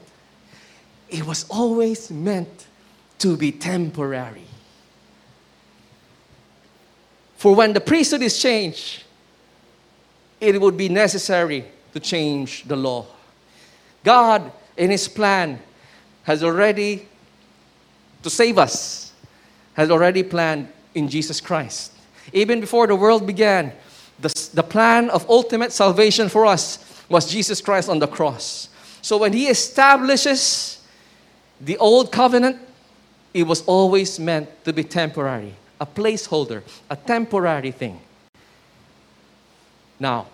[1.11, 2.65] It was always meant
[3.19, 4.47] to be temporary.
[7.37, 9.03] For when the priesthood is changed,
[10.39, 13.05] it would be necessary to change the law.
[14.03, 15.59] God, in his plan,
[16.23, 17.07] has already,
[18.23, 19.13] to save us,
[19.75, 21.91] has already planned in Jesus Christ
[22.33, 23.73] even before the world began,
[24.19, 28.69] the, the plan of ultimate salvation for us was Jesus Christ on the cross.
[29.01, 30.80] So when He establishes
[31.63, 32.57] the old covenant,
[33.33, 37.99] it was always meant to be temporary, a placeholder, a temporary thing.
[39.99, 40.27] Now,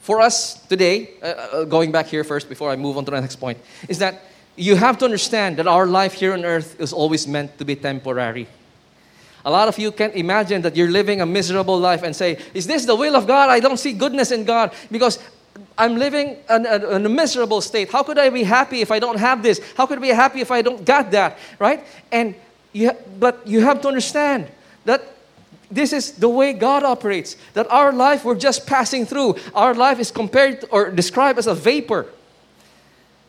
[0.00, 3.20] for us today, uh, uh going back here first before I move on to the
[3.20, 4.22] next point, is that
[4.56, 7.76] you have to understand that our life here on earth is always meant to be
[7.76, 8.48] temporary.
[9.44, 12.66] A lot of you can't imagine that you're living a miserable life and say, Is
[12.66, 13.48] this the will of God?
[13.48, 15.20] I don't see goodness in God because
[15.78, 17.92] I'm living in a, miserable state.
[17.92, 19.60] How could I be happy if I don't have this?
[19.76, 21.38] How could I be happy if I don't got that?
[21.58, 21.84] Right?
[22.10, 22.34] And
[22.72, 24.48] you, but you have to understand
[24.86, 25.02] that
[25.70, 27.36] this is the way God operates.
[27.54, 29.36] That our life, we're just passing through.
[29.54, 32.06] Our life is compared to, or described as a vapor.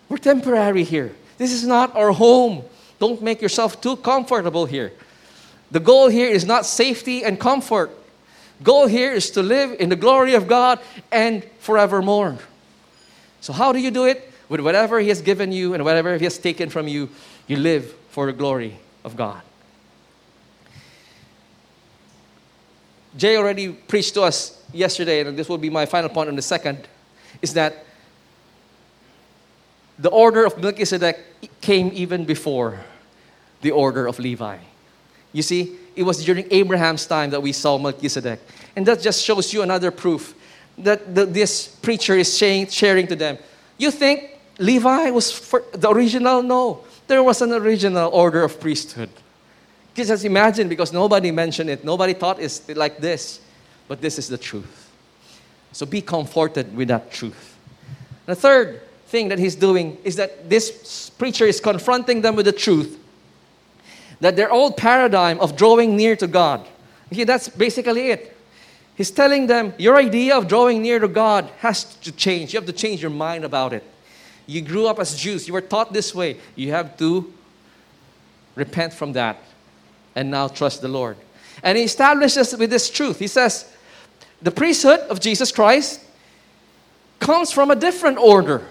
[0.08, 1.16] We're temporary here.
[1.38, 2.64] This is not our home.
[3.00, 4.94] Don't make yourself too comfortable here.
[5.72, 7.92] The goal here is not safety and comfort.
[8.64, 10.80] Goal here is to live in the glory of God
[11.12, 12.38] and forevermore.
[13.42, 14.32] So how do you do it?
[14.50, 17.10] With whatever he has given you and whatever he has taken from you,
[17.48, 19.42] you live for the glory of God.
[23.16, 26.42] Jay already preached to us yesterday, and this will be my final point on the
[26.42, 26.88] second,
[27.42, 27.86] is that
[30.00, 31.18] the order of Melchizedek
[31.60, 32.80] came even before
[33.62, 34.58] the order of Levi.
[35.34, 38.40] You see, it was during Abraham's time that we saw Melchizedek.
[38.76, 40.36] And that just shows you another proof
[40.78, 43.40] that the, this preacher is saying, sharing to them.
[43.80, 46.44] You think Levi was the original?
[46.44, 46.84] No.
[47.08, 49.10] There was an original order of priesthood.
[49.96, 53.42] Just imagine, because nobody mentioned it, nobody thought it's like this.
[53.88, 54.92] But this is the truth.
[55.72, 57.58] So be comforted with that truth.
[58.28, 62.52] The third thing that he's doing is that this preacher is confronting them with the
[62.52, 63.00] truth
[64.20, 66.66] that their old paradigm of drawing near to God,
[67.12, 68.36] okay, that's basically it.
[68.96, 72.54] He's telling them, Your idea of drawing near to God has to change.
[72.54, 73.84] You have to change your mind about it.
[74.48, 76.38] You grew up as Jews, you were taught this way.
[76.56, 77.32] You have to
[78.56, 79.38] repent from that
[80.16, 81.16] and now trust the Lord.
[81.62, 83.20] And he establishes with this truth.
[83.20, 83.72] He says,
[84.42, 86.02] The priesthood of Jesus Christ
[87.20, 88.66] comes from a different order.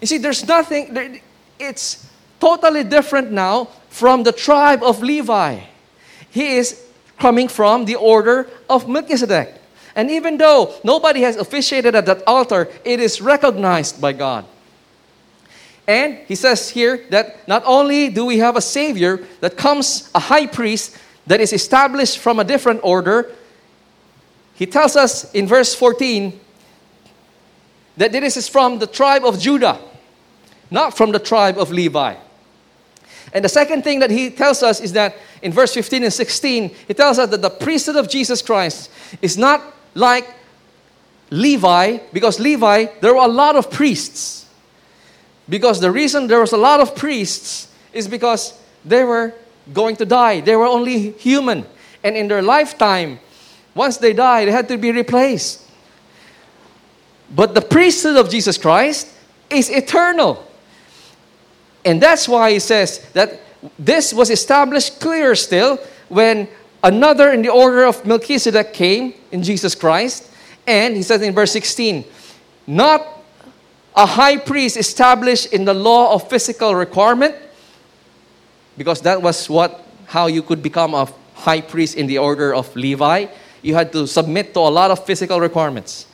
[0.00, 1.20] You see, there's nothing,
[1.58, 2.09] it's
[2.40, 5.60] totally different now from the tribe of Levi.
[6.30, 6.86] He is
[7.18, 9.54] coming from the order of Melchizedek.
[9.94, 14.46] And even though nobody has officiated at that altar, it is recognized by God.
[15.86, 20.20] And he says here that not only do we have a Savior that comes, a
[20.20, 23.34] high priest that is established from a different order,
[24.54, 26.38] he tells us in verse 14
[27.96, 29.80] that this is from the tribe of Judah,
[30.70, 32.14] not from the tribe of Levi.
[33.32, 36.74] And the second thing that he tells us is that in verse 15 and 16,
[36.88, 38.90] he tells us that the priesthood of Jesus Christ
[39.22, 39.62] is not
[39.94, 40.26] like
[41.30, 44.46] Levi, because Levi, there were a lot of priests.
[45.48, 48.54] Because the reason there was a lot of priests is because
[48.84, 49.34] they were
[49.72, 50.40] going to die.
[50.40, 51.66] They were only human.
[52.02, 53.20] And in their lifetime,
[53.74, 55.62] once they died, they had to be replaced.
[57.34, 59.08] But the priesthood of Jesus Christ
[59.48, 60.44] is eternal.
[61.84, 63.40] And that's why he says that
[63.78, 65.78] this was established clear still
[66.08, 66.48] when
[66.82, 70.30] another in the order of Melchizedek came in Jesus Christ.
[70.66, 72.04] And he says in verse 16,
[72.66, 73.06] not
[73.96, 77.34] a high priest established in the law of physical requirement,
[78.76, 82.74] because that was what how you could become a high priest in the order of
[82.76, 83.26] Levi.
[83.62, 86.06] You had to submit to a lot of physical requirements.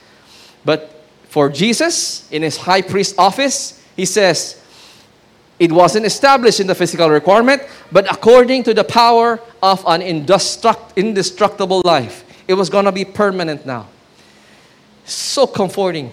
[0.64, 4.62] But for Jesus, in his high priest office, he says,
[5.58, 11.82] it wasn't established in the physical requirement, but according to the power of an indestructible
[11.84, 12.24] life.
[12.46, 13.88] It was going to be permanent now.
[15.04, 16.12] So comforting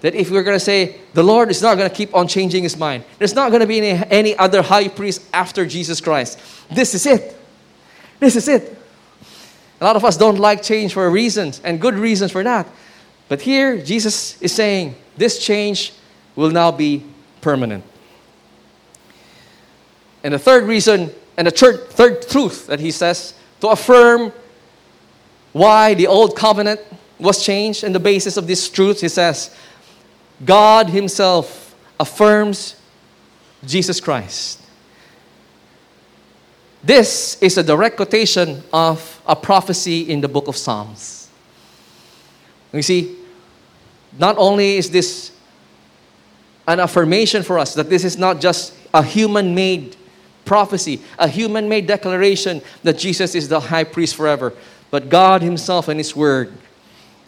[0.00, 2.62] that if we're going to say the Lord is not going to keep on changing
[2.62, 6.38] his mind, there's not going to be any, any other high priest after Jesus Christ.
[6.70, 7.36] This is it.
[8.18, 8.76] This is it.
[9.80, 12.66] A lot of us don't like change for reasons and good reasons for that.
[13.28, 15.92] But here, Jesus is saying this change
[16.34, 17.04] will now be
[17.40, 17.84] permanent.
[20.28, 24.30] And the third reason, and the third, third truth that he says to affirm
[25.54, 26.82] why the old covenant
[27.18, 29.56] was changed and the basis of this truth, he says,
[30.44, 32.76] God Himself affirms
[33.64, 34.60] Jesus Christ.
[36.84, 41.30] This is a direct quotation of a prophecy in the book of Psalms.
[42.74, 43.16] You see,
[44.18, 45.32] not only is this
[46.66, 49.96] an affirmation for us that this is not just a human made
[50.48, 54.54] prophecy, a human made declaration that Jesus is the high priest forever.
[54.90, 56.52] But God Himself and His Word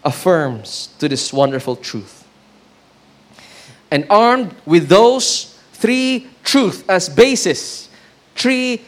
[0.02, 2.26] affirms to this wonderful truth.
[3.90, 7.90] And armed with those three truths as basis,
[8.34, 8.80] three,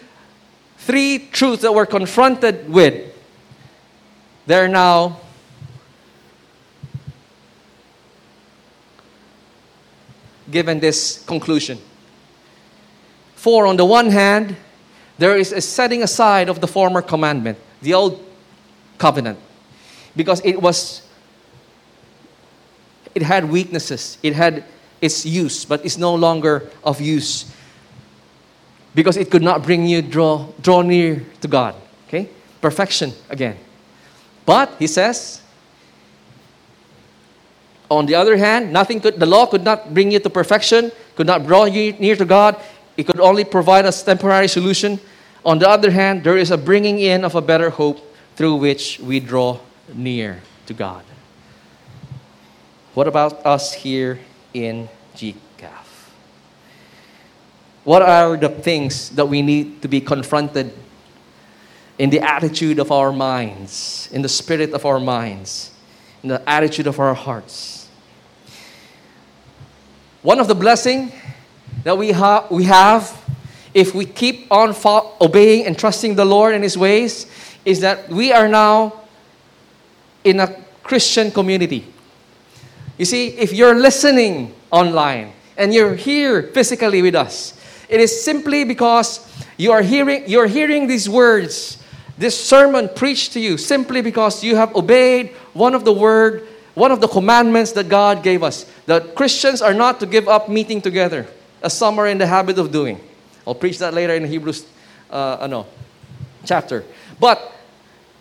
[0.78, 3.14] three truths that we're confronted with,
[4.46, 5.20] they're now
[10.50, 11.78] given this conclusion.
[13.42, 14.54] For on the one hand,
[15.18, 18.24] there is a setting aside of the former commandment, the old
[18.98, 19.36] covenant,
[20.14, 21.02] because it was
[23.16, 24.62] it had weaknesses, it had
[25.00, 27.50] its use, but it's no longer of use
[28.94, 31.74] because it could not bring you draw draw near to God.
[32.06, 32.28] Okay?
[32.60, 33.58] Perfection again.
[34.46, 35.42] But he says,
[37.90, 41.26] on the other hand, nothing could the law could not bring you to perfection, could
[41.26, 42.54] not draw you near to God.
[42.96, 45.00] It could only provide us temporary solution.
[45.44, 47.98] On the other hand, there is a bringing in of a better hope
[48.36, 49.58] through which we draw
[49.94, 51.04] near to God.
[52.94, 54.20] What about us here
[54.52, 55.88] in GCAF?
[57.84, 60.72] What are the things that we need to be confronted
[61.98, 65.70] in the attitude of our minds, in the spirit of our minds,
[66.22, 67.88] in the attitude of our hearts?
[70.22, 71.12] One of the blessing
[71.84, 73.18] that we, ha- we have
[73.74, 77.26] if we keep on fo- obeying and trusting the Lord and His ways,
[77.64, 79.00] is that we are now
[80.24, 81.86] in a Christian community.
[82.98, 87.58] You see, if you're listening online and you're here physically with us,
[87.88, 91.82] it is simply because you are hearing, you're hearing these words,
[92.18, 96.92] this sermon preached to you, simply because you have obeyed one of the word, one
[96.92, 98.66] of the commandments that God gave us.
[98.86, 101.26] That Christians are not to give up meeting together,
[101.62, 103.00] as some are in the habit of doing.
[103.46, 104.66] I'll preach that later in Hebrews
[105.10, 105.66] uh, no,
[106.44, 106.84] chapter.
[107.20, 107.52] But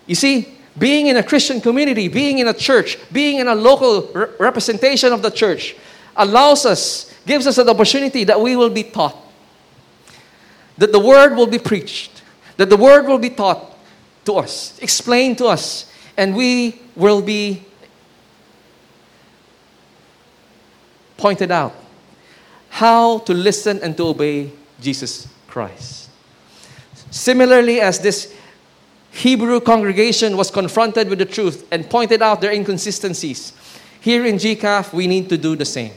[0.06, 4.02] you see, being in a Christian community, being in a church, being in a local
[4.12, 5.76] re- representation of the church
[6.16, 9.16] allows us, gives us an opportunity that we will be taught,
[10.78, 12.22] that the word will be preached,
[12.56, 13.76] that the word will be taught
[14.24, 17.64] to us, explained to us, and we will be
[21.16, 21.81] pointed out
[22.72, 24.50] how to listen and to obey
[24.80, 26.08] Jesus Christ.
[27.10, 28.34] Similarly, as this
[29.10, 33.52] Hebrew congregation was confronted with the truth and pointed out their inconsistencies,
[34.00, 35.92] here in GCAF, we need to do the same.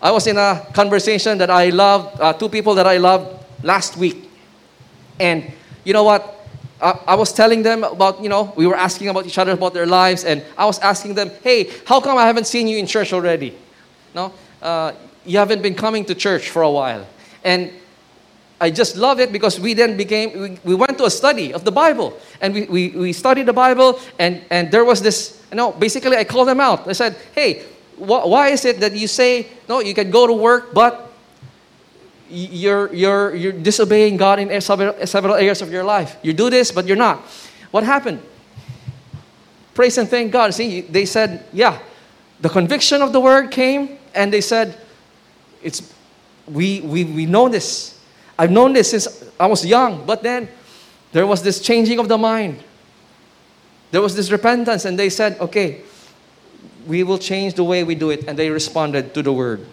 [0.00, 3.96] I was in a conversation that I loved, uh, two people that I loved last
[3.96, 4.30] week.
[5.18, 5.50] And
[5.82, 6.46] you know what?
[6.80, 9.74] I, I was telling them about, you know, we were asking about each other about
[9.74, 12.86] their lives, and I was asking them, hey, how come I haven't seen you in
[12.86, 13.58] church already?
[14.14, 14.32] No?
[14.62, 14.92] Uh,
[15.24, 17.06] you haven't been coming to church for a while.
[17.44, 17.72] And
[18.60, 21.64] I just love it because we then became, we, we went to a study of
[21.64, 22.18] the Bible.
[22.40, 26.16] And we, we, we studied the Bible, and, and there was this, you know, basically
[26.16, 26.86] I called them out.
[26.86, 27.64] I said, hey,
[27.96, 31.10] wh- why is it that you say, no, you can go to work, but
[32.28, 36.16] you're, you're, you're disobeying God in several, several areas of your life?
[36.22, 37.18] You do this, but you're not.
[37.70, 38.20] What happened?
[39.72, 40.52] Praise and thank God.
[40.52, 41.78] See, they said, yeah,
[42.40, 44.78] the conviction of the word came, and they said,
[45.62, 45.92] it's,
[46.46, 47.98] we, we, we know this.
[48.38, 50.48] I've known this since I was young, but then
[51.12, 52.62] there was this changing of the mind.
[53.90, 55.82] There was this repentance, and they said, okay,
[56.86, 58.26] we will change the way we do it.
[58.26, 59.66] And they responded to the word.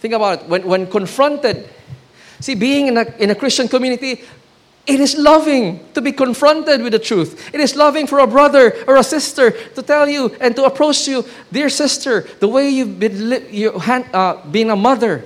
[0.00, 0.48] Think about it.
[0.48, 1.68] When, when confronted,
[2.40, 4.22] see, being in a, in a Christian community,
[4.86, 7.54] it is loving to be confronted with the truth.
[7.54, 11.06] It is loving for a brother or a sister to tell you and to approach
[11.06, 15.24] you, dear sister, the way you've been, li- you, uh, being a mother,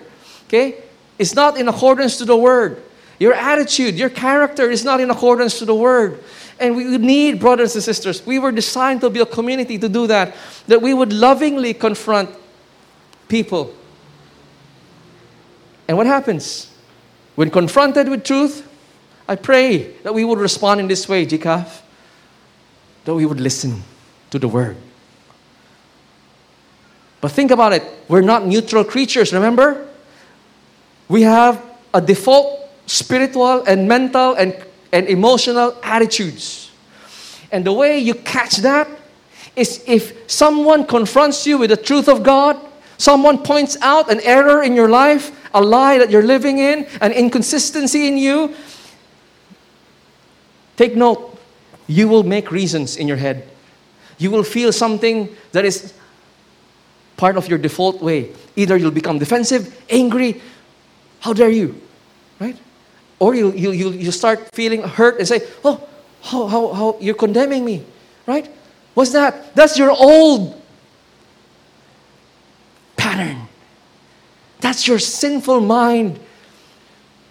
[0.49, 0.83] okay,
[1.19, 2.83] is not in accordance to the word.
[3.19, 6.23] Your attitude, your character is not in accordance to the word.
[6.59, 8.25] And we need brothers and sisters.
[8.27, 10.35] We were designed to be a community to do that,
[10.67, 12.31] that we would lovingly confront
[13.29, 13.73] people.
[15.89, 16.71] And what happens?
[17.35, 18.69] When confronted with truth,
[19.29, 21.81] I pray that we would respond in this way, GCAF,
[23.05, 23.83] that we would listen
[24.31, 24.77] to the word.
[27.21, 27.83] But think about it.
[28.09, 29.89] We're not neutral creatures, remember?
[31.09, 31.63] We have
[31.95, 34.55] a default spiritual and mental and,
[34.93, 36.71] and emotional attitudes.
[37.51, 38.89] And the way you catch that
[39.57, 42.61] is if someone confronts you with the truth of God,
[42.99, 47.13] someone points out an error in your life, a lie that you're living in, an
[47.13, 48.55] inconsistency in you,
[50.77, 51.39] Take note,
[51.87, 53.49] you will make reasons in your head.
[54.19, 55.93] You will feel something that is
[57.17, 58.33] part of your default way.
[58.57, 60.41] Either you'll become defensive, angry,
[61.21, 61.81] how dare you,
[62.41, 62.57] right?
[63.19, 65.87] Or you, you, you, you start feeling hurt and say, oh,
[66.23, 67.85] how, how, how, you're condemning me,
[68.27, 68.51] right?
[68.95, 69.55] What's that?
[69.55, 70.61] That's your old
[72.97, 73.49] pattern.
[74.61, 76.19] That's your sinful mind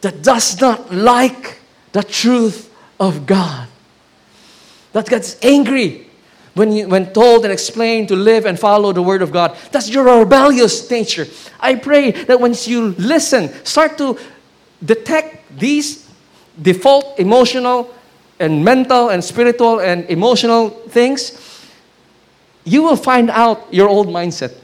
[0.02, 1.60] that does not like
[1.94, 2.73] the truth
[3.04, 3.68] of God.
[4.94, 6.08] That gets angry
[6.54, 9.58] when, you, when told and explained to live and follow the Word of God.
[9.72, 11.28] That's your rebellious nature.
[11.60, 14.18] I pray that once you listen, start to
[14.84, 16.10] detect these
[16.62, 17.94] default emotional
[18.40, 21.38] and mental and spiritual and emotional things,
[22.64, 24.56] you will find out your old mindset.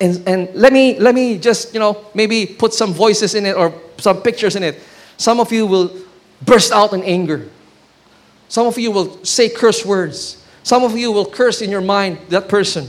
[0.00, 3.54] And, and let me let me just you know maybe put some voices in it
[3.54, 4.80] or some pictures in it.
[5.20, 5.92] Some of you will
[6.40, 7.46] burst out in anger.
[8.48, 10.42] Some of you will say curse words.
[10.62, 12.88] Some of you will curse in your mind that person.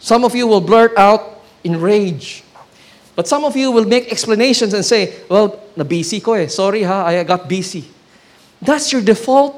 [0.00, 2.44] Some of you will blurt out in rage.
[3.16, 6.46] But some of you will make explanations and say, well, na busy ko eh.
[6.48, 7.88] Sorry ha, I got busy.
[8.60, 9.56] That's your default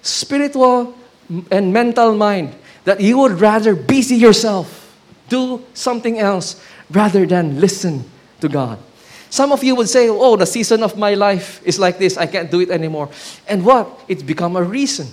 [0.00, 0.94] spiritual
[1.50, 2.54] and mental mind
[2.84, 4.96] that you would rather busy yourself,
[5.28, 6.56] do something else
[6.90, 8.08] rather than listen
[8.40, 8.78] to God.
[9.32, 12.18] Some of you would say, oh, the season of my life is like this.
[12.18, 13.08] I can't do it anymore.
[13.48, 14.04] And what?
[14.06, 15.08] It's become a reason.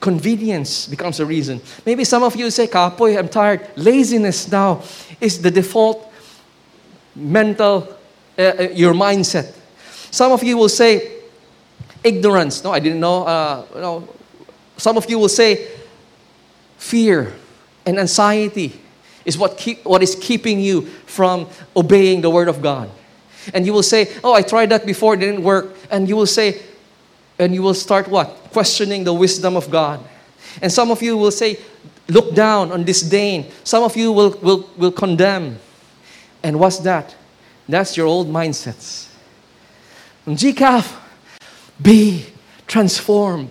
[0.00, 1.62] Convenience becomes a reason.
[1.86, 3.66] Maybe some of you say, Kapoy, I'm tired.
[3.76, 4.82] Laziness now
[5.18, 6.12] is the default
[7.16, 7.88] mental,
[8.38, 9.56] uh, uh, your mindset.
[10.10, 11.22] Some of you will say,
[12.02, 12.62] ignorance.
[12.62, 13.24] No, I didn't know.
[13.24, 14.08] Uh, no.
[14.76, 15.68] Some of you will say,
[16.76, 17.32] fear
[17.86, 18.78] and anxiety
[19.24, 22.90] is what, keep, what is keeping you from obeying the word of God.
[23.52, 25.76] And you will say, Oh, I tried that before, it didn't work.
[25.90, 26.62] And you will say,
[27.38, 28.28] and you will start what?
[28.52, 30.00] Questioning the wisdom of God.
[30.62, 31.58] And some of you will say,
[32.08, 33.50] look down on disdain.
[33.64, 35.58] Some of you will, will, will condemn.
[36.42, 37.14] And what's that?
[37.68, 39.08] That's your old mindsets.
[40.26, 40.96] GCAF,
[41.80, 42.26] be
[42.66, 43.50] transformed.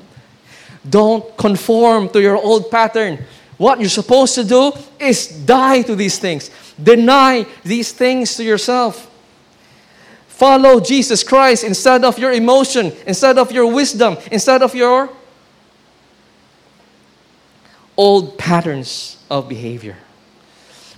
[0.87, 3.23] Don't conform to your old pattern.
[3.57, 6.51] What you're supposed to do is die to these things.
[6.81, 9.09] Deny these things to yourself.
[10.43, 15.09] Follow Jesus Christ instead of your emotion, instead of your wisdom, instead of your
[17.95, 19.95] old patterns of behavior.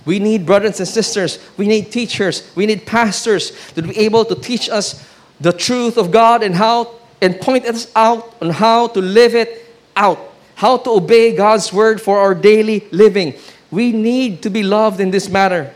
[0.04, 4.34] We need brothers and sisters, we need teachers, we need pastors to be able to
[4.34, 5.06] teach us
[5.40, 9.72] the truth of God and how and point us out on how to live it
[9.94, 10.18] out,
[10.56, 13.34] how to obey God's word for our daily living.
[13.70, 15.72] We need to be loved in this matter.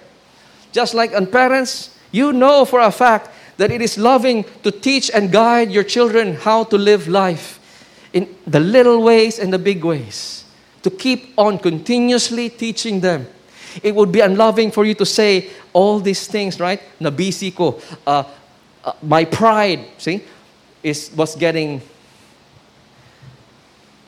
[0.72, 3.28] Just like on parents, you know for a fact
[3.60, 7.60] that it is loving to teach and guide your children how to live life
[8.14, 10.46] in the little ways and the big ways.
[10.80, 13.26] To keep on continuously teaching them.
[13.82, 16.80] It would be unloving for you to say all these things, right?
[16.98, 18.24] Nabisi ko, uh,
[18.82, 20.24] uh, my pride, see,
[20.82, 21.82] is what's getting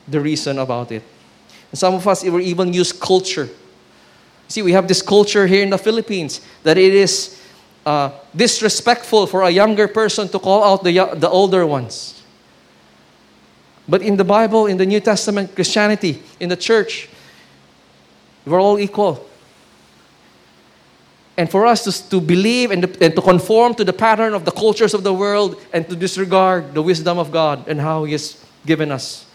[0.07, 1.03] the reason about it.
[1.69, 3.47] And some of us will even use culture.
[4.47, 7.39] See, we have this culture here in the Philippines that it is
[7.85, 12.21] uh, disrespectful for a younger person to call out the, the older ones.
[13.87, 17.09] But in the Bible, in the New Testament Christianity, in the church,
[18.45, 19.27] we're all equal.
[21.35, 24.51] And for us to, to believe and and to conform to the pattern of the
[24.51, 28.45] cultures of the world and to disregard the wisdom of God and how He has
[28.65, 29.25] given us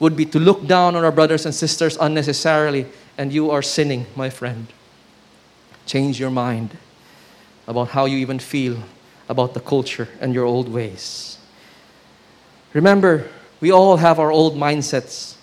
[0.00, 2.86] would be to look down on our brothers and sisters unnecessarily,
[3.16, 4.66] and you are sinning, my friend.
[5.86, 6.76] Change your mind
[7.66, 8.78] about how you even feel
[9.28, 11.38] about the culture and your old ways.
[12.72, 13.28] Remember,
[13.60, 15.36] we all have our old mindsets.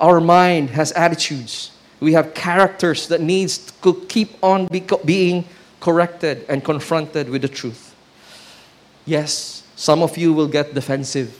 [0.00, 1.72] Our mind has attitudes.
[2.00, 4.68] We have characters that needs to keep on
[5.04, 5.44] being
[5.80, 7.94] corrected and confronted with the truth.
[9.04, 11.38] Yes, some of you will get defensive.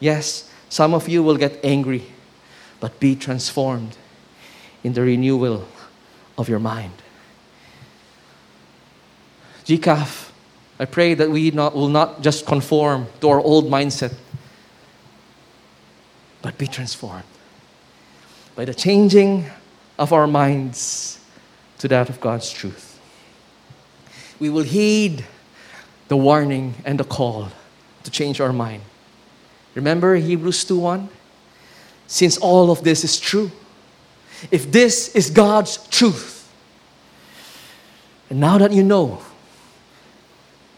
[0.00, 2.04] Yes, some of you will get angry.
[2.80, 3.96] But be transformed
[4.82, 5.66] in the renewal
[6.36, 7.03] of your mind.
[9.64, 10.30] GCAF,
[10.78, 14.14] I pray that we not, will not just conform to our old mindset,
[16.42, 17.24] but be transformed
[18.54, 19.46] by the changing
[19.98, 21.18] of our minds
[21.78, 23.00] to that of God's truth.
[24.38, 25.24] We will heed
[26.08, 27.48] the warning and the call
[28.02, 28.82] to change our mind.
[29.74, 31.08] Remember Hebrews 2:1?
[32.06, 33.50] Since all of this is true,
[34.50, 36.48] if this is God's truth,
[38.28, 39.22] and now that you know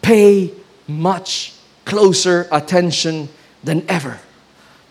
[0.07, 0.52] pay
[0.86, 1.52] much
[1.84, 3.28] closer attention
[3.64, 4.20] than ever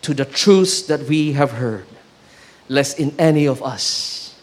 [0.01, 1.86] to the truths that we have heard,
[2.68, 4.36] lest in any of us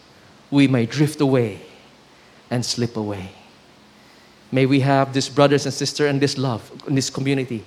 [0.50, 1.60] we may drift away
[2.50, 3.28] and slip away.
[4.50, 7.64] May we have this brothers and sisters and this love in this community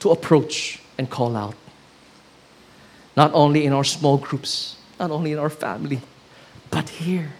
[0.00, 1.54] to approach and call out.
[3.16, 6.00] Not only in our small groups, not only in our family,
[6.72, 7.34] but here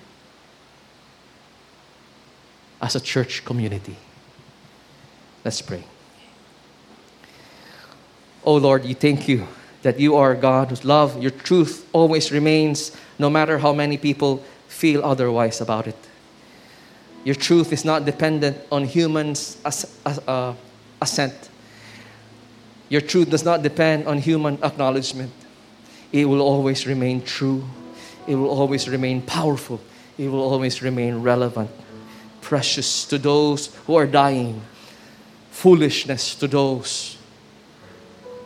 [2.80, 3.96] as a church community.
[5.44, 5.84] Let's pray.
[8.44, 9.46] Oh Lord, you thank you
[9.82, 14.42] that you are God whose love, your truth always remains, no matter how many people
[14.68, 15.96] feel otherwise about it.
[17.24, 20.54] Your truth is not dependent on humans' uh,
[21.00, 21.50] assent.
[22.88, 25.32] Your truth does not depend on human acknowledgement.
[26.12, 27.64] It will always remain true.
[28.26, 29.80] It will always remain powerful.
[30.18, 31.70] It will always remain relevant
[32.50, 34.60] precious to those who are dying,
[35.52, 37.16] foolishness to those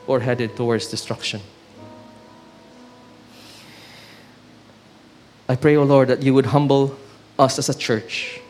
[0.05, 1.41] who are headed towards destruction.
[5.49, 6.99] I pray, O oh Lord, that you would humble
[7.39, 8.41] us as a church,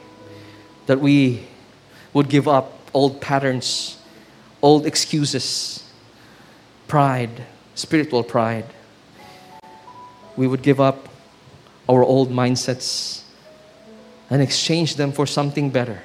[0.86, 1.46] that we
[2.12, 4.02] would give up old patterns,
[4.60, 5.88] old excuses,
[6.88, 7.46] pride,
[7.76, 8.66] spiritual pride.
[10.36, 11.08] We would give up
[11.88, 13.23] our old mindsets
[14.30, 16.02] and exchange them for something better.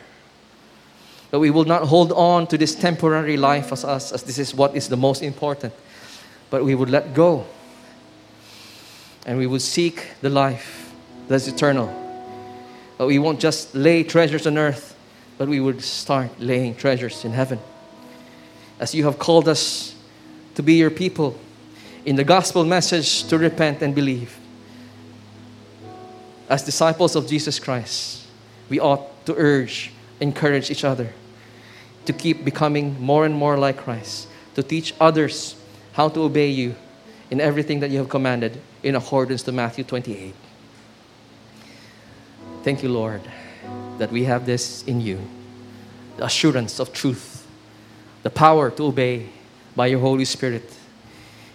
[1.32, 4.54] That we will not hold on to this temporary life as us, as this is
[4.54, 5.74] what is the most important,
[6.50, 7.46] but we would let go
[9.26, 10.92] and we would seek the life
[11.28, 11.88] that's eternal.
[12.98, 14.96] But we won't just lay treasures on earth,
[15.38, 17.60] but we would start laying treasures in heaven.
[18.80, 19.94] As you have called us
[20.56, 21.38] to be your people
[22.06, 24.39] in the gospel message to repent and believe.
[26.50, 28.26] As disciples of Jesus Christ,
[28.70, 31.14] we ought to urge, encourage each other
[32.06, 35.56] to keep becoming more and more like Christ, to teach others
[35.94, 36.76] how to obey you
[37.30, 40.34] in everything that you have commanded in accordance to Matthew 28.
[42.64, 43.22] Thank you, Lord,
[44.00, 45.20] that we have this in you
[46.18, 47.48] the assurance of truth,
[48.24, 49.30] the power to obey
[49.76, 50.70] by your Holy Spirit,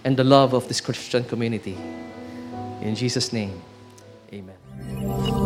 [0.05, 1.77] and the love of this Christian community.
[2.81, 3.61] In Jesus' name.
[4.93, 5.44] 아!